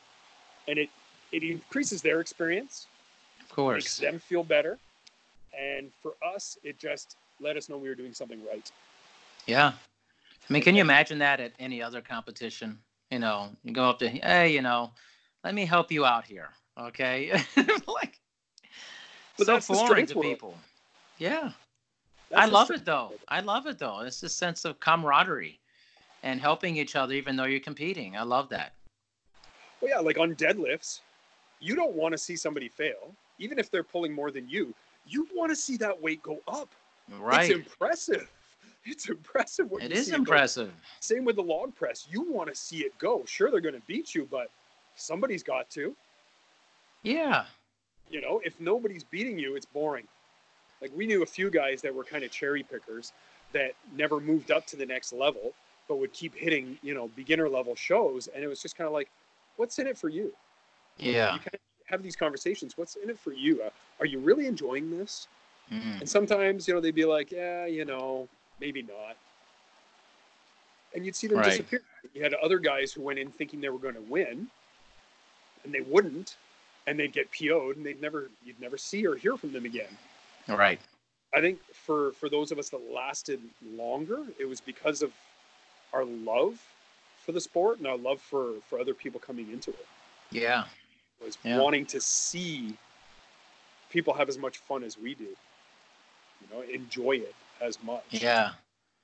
[0.68, 0.90] And it
[1.32, 2.86] it increases their experience,
[3.36, 3.96] Of makes course.
[3.98, 4.78] them feel better,
[5.58, 8.70] and for us, it just let us know we were doing something right.
[9.46, 9.72] Yeah.
[10.48, 12.78] I mean, can you imagine that at any other competition?
[13.10, 14.92] You know, you go up to, hey, you know,
[15.44, 16.50] let me help you out here.
[16.78, 17.32] Okay.
[17.86, 18.18] like,
[19.36, 20.56] But so that's foreign to people.
[21.18, 21.52] Yeah.
[22.30, 23.12] That's I love it though.
[23.28, 24.00] I love it though.
[24.00, 25.58] It's a sense of camaraderie
[26.22, 28.16] and helping each other, even though you're competing.
[28.16, 28.72] I love that.
[29.82, 31.00] Well, yeah, like on deadlifts,
[31.60, 34.72] you don't want to see somebody fail, even if they're pulling more than you.
[35.06, 36.70] You want to see that weight go up.
[37.18, 37.50] Right.
[37.50, 38.30] It's impressive.
[38.84, 40.72] It's impressive what It is impressive.
[40.98, 42.08] Same with the log press.
[42.10, 43.22] You want to see it go.
[43.26, 44.50] Sure, they're going to beat you, but
[44.96, 45.94] somebody's got to.
[47.04, 47.44] Yeah.
[48.10, 50.08] You know, if nobody's beating you, it's boring.
[50.80, 53.12] Like we knew a few guys that were kind of cherry pickers
[53.52, 55.52] that never moved up to the next level,
[55.86, 58.92] but would keep hitting, you know, beginner level shows, and it was just kind of
[58.92, 59.08] like,
[59.56, 60.32] what's in it for you?
[60.98, 61.32] Yeah.
[61.34, 62.76] you kind of have these conversations.
[62.76, 63.62] What's in it for you?
[63.62, 65.26] Uh, are you really enjoying this?
[65.70, 66.00] Mhm.
[66.00, 68.28] And sometimes, you know, they'd be like, yeah, you know,
[68.60, 69.16] maybe not.
[70.94, 71.50] And you'd see them Right.
[71.50, 71.82] disappear.
[72.14, 74.50] You had other guys who went in thinking they were going to win,
[75.64, 76.36] and they wouldn't,
[76.86, 79.96] and they'd get PO'd, and they'd never, you'd never see or hear from them again.
[80.48, 80.80] Right.
[81.34, 85.14] I think for for those of us that lasted longer, it was because of
[85.94, 86.60] our love
[87.24, 89.86] for the sport and our love for for other people coming into it.
[90.30, 90.64] Yeah.
[91.24, 91.58] was Yeah.
[91.58, 92.76] wanting to see
[93.90, 95.24] people have as much fun as we do.
[96.40, 98.02] You know, enjoy it as much.
[98.10, 98.52] Yeah.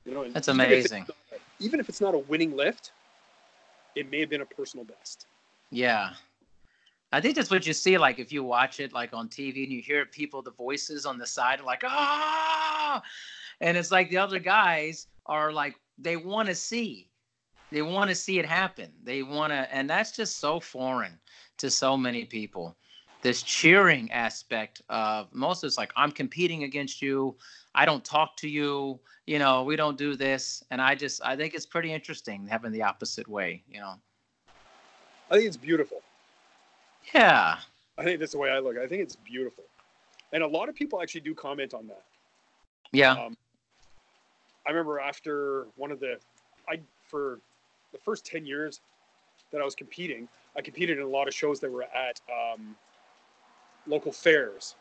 [0.04, 1.04] You know, That's even if amazing.
[1.06, 2.92] not even if it's not a winning lift,
[3.94, 5.26] it may have been a personal best.
[5.70, 6.14] Yeah.
[7.12, 9.72] I think that's what you see, like if you watch it like on TV and
[9.72, 13.02] you hear people, the voices on the side are like, ah,
[13.60, 17.07] and it's like the other guys are like, they want to see,
[17.70, 18.90] they want to see it happen.
[19.04, 21.18] They want to, and that's just so foreign
[21.58, 22.76] to so many people.
[23.20, 27.36] This cheering aspect of most of it's like, I'm competing against you.
[27.74, 29.00] I don't talk to you.
[29.26, 30.62] You know, we don't do this.
[30.70, 33.94] And I just, I think it's pretty interesting having the opposite way, you know?
[35.30, 36.00] I think it's beautiful.
[37.12, 37.58] Yeah.
[37.98, 38.78] I think that's the way I look.
[38.78, 39.64] I think it's beautiful.
[40.32, 42.04] And a lot of people actually do comment on that.
[42.92, 43.12] Yeah.
[43.12, 43.36] Um,
[44.66, 46.18] I remember after one of the,
[46.68, 47.40] I for
[47.92, 48.80] the first ten years
[49.52, 52.76] that I was competing, I competed in a lot of shows that were at um,
[53.86, 54.74] local fairs,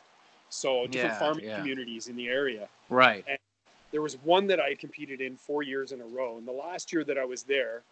[0.50, 1.56] so different Yeah, farming yeah.
[1.56, 2.68] communities in the area.
[2.90, 3.26] Right.
[3.92, 6.52] There was one that I had competed in four years in a row, and the
[6.52, 7.84] last year that I was there,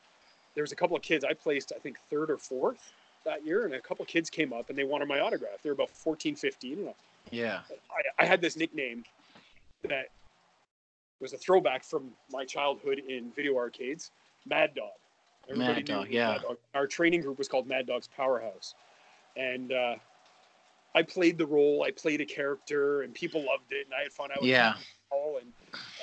[0.53, 1.23] there was a couple of kids.
[1.23, 2.91] I placed, I think, third or fourth
[3.23, 5.61] that year, and a couple of kids came up and they wanted my autograph.
[5.63, 6.79] They were about 14, 15.
[6.79, 6.93] And
[7.31, 7.61] Yeah.
[7.69, 9.03] I, I had this nickname
[9.89, 10.09] that
[11.21, 14.11] was a throwback from my childhood in video arcades,
[14.45, 14.91] Mad Dog.
[15.53, 16.29] Mad Dog, yeah.
[16.29, 16.57] Mad Dog.
[16.73, 18.73] Our training group was called Mad Dog's Powerhouse,
[19.35, 19.95] and uh,
[20.95, 21.83] I played the role.
[21.83, 24.31] I played a character, and people loved it, and I had fun.
[24.31, 24.75] I would Yeah.
[25.09, 25.51] call and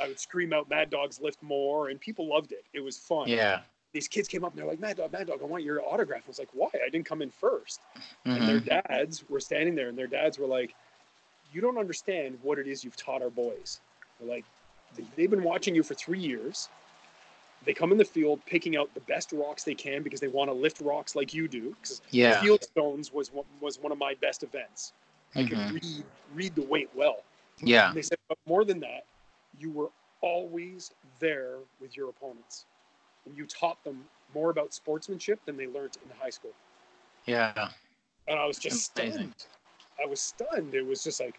[0.01, 2.65] I would scream out "Mad Dogs lift more," and people loved it.
[2.73, 3.29] It was fun.
[3.29, 3.63] Yeah.
[3.93, 6.23] These kids came up and they're like, "Mad Dog, Mad Dog, I want your autograph."
[6.25, 6.69] I was like, "Why?
[6.75, 7.81] I didn't come in first.
[8.25, 8.89] and their Mhm.
[8.89, 10.75] dads were standing there and their dads were like
[11.53, 13.81] you don't understand what it is you've taught our boys
[14.19, 14.45] they're like
[15.17, 16.69] they've been watching you for three years
[17.65, 20.49] they come in the field picking out the best rocks they can because they want
[20.49, 22.41] to lift rocks like you do because Yeah.
[22.41, 24.93] field stones was one, was one of my best events
[25.35, 25.73] i could Mhm.
[25.75, 26.05] read
[26.35, 27.23] read the weight well
[27.61, 27.89] Yeah.
[27.89, 29.05] and they said but more than that
[29.59, 29.91] you were
[30.21, 32.65] always there with your opponents
[33.27, 36.53] and you taught them more about sportsmanship than they learned in high school
[37.27, 37.71] Yeah.
[38.29, 39.33] and I was just Amazing.
[39.33, 39.47] stunned.
[40.03, 40.75] I was stunned.
[40.75, 41.39] It was just like,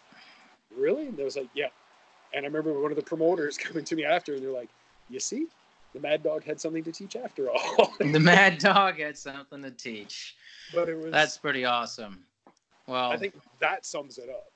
[0.76, 1.06] really?
[1.06, 1.68] And they was like, yeah.
[2.32, 4.68] And I remember one of the promoters coming to me after, and they're like,
[5.08, 5.46] you see,
[5.94, 7.92] the Mad Dog had something to teach after all.
[7.98, 10.36] The mad dog had something to teach.
[10.74, 11.12] but it was.
[11.12, 12.24] That's pretty awesome.
[12.86, 14.50] Well, I think that sums it up.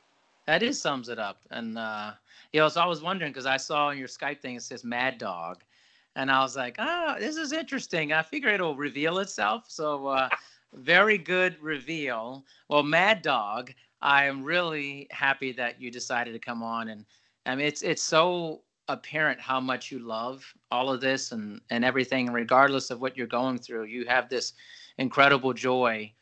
[0.46, 1.40] that is sums it up.
[1.50, 2.12] And uh,
[2.52, 4.84] you know, so I was wondering because I saw on your Skype thing it says
[4.84, 5.62] Mad Dog,
[6.16, 8.12] and I was like, ah, this is interesting.
[8.12, 9.66] I figure it'll reveal itself.
[9.68, 10.28] So uh,
[10.74, 12.44] very good reveal.
[12.68, 13.72] Well, Mad Dog,
[14.02, 17.04] I am really happy that you decided to come on, and
[17.46, 21.84] I mean, it's it's so apparent how much you love all of this and and
[21.84, 22.26] everything.
[22.26, 24.54] And regardless of what you're going through, you have this
[24.98, 26.12] incredible joy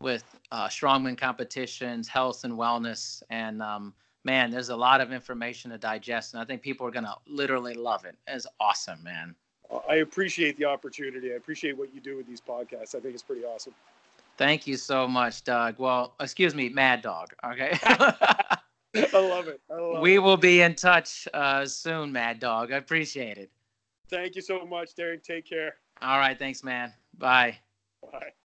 [0.00, 3.92] with uh, strongman competitions, health and wellness, and um,
[4.24, 7.74] man, there's a lot of information to digest, and I think people are gonna literally
[7.74, 8.16] love it.
[8.26, 9.34] It's awesome, man.
[9.88, 11.32] I appreciate the opportunity.
[11.32, 12.94] I appreciate what you do with these podcasts.
[12.94, 13.74] I think it's pretty awesome.
[14.36, 15.78] Thank you so much, Doug.
[15.78, 17.28] Well, excuse me, Mad Dog.
[17.44, 17.78] Okay.
[18.94, 19.60] I love it.
[19.70, 20.18] I love we it.
[20.18, 22.72] will be in touch uh, soon, Mad Dog.
[22.72, 23.50] I appreciate it.
[24.08, 25.22] Thank you so much, Derek.
[25.22, 25.76] Take care.
[26.02, 26.38] All right.
[26.38, 26.92] Thanks, man.
[27.18, 27.58] Bye.
[28.10, 28.32] Bye.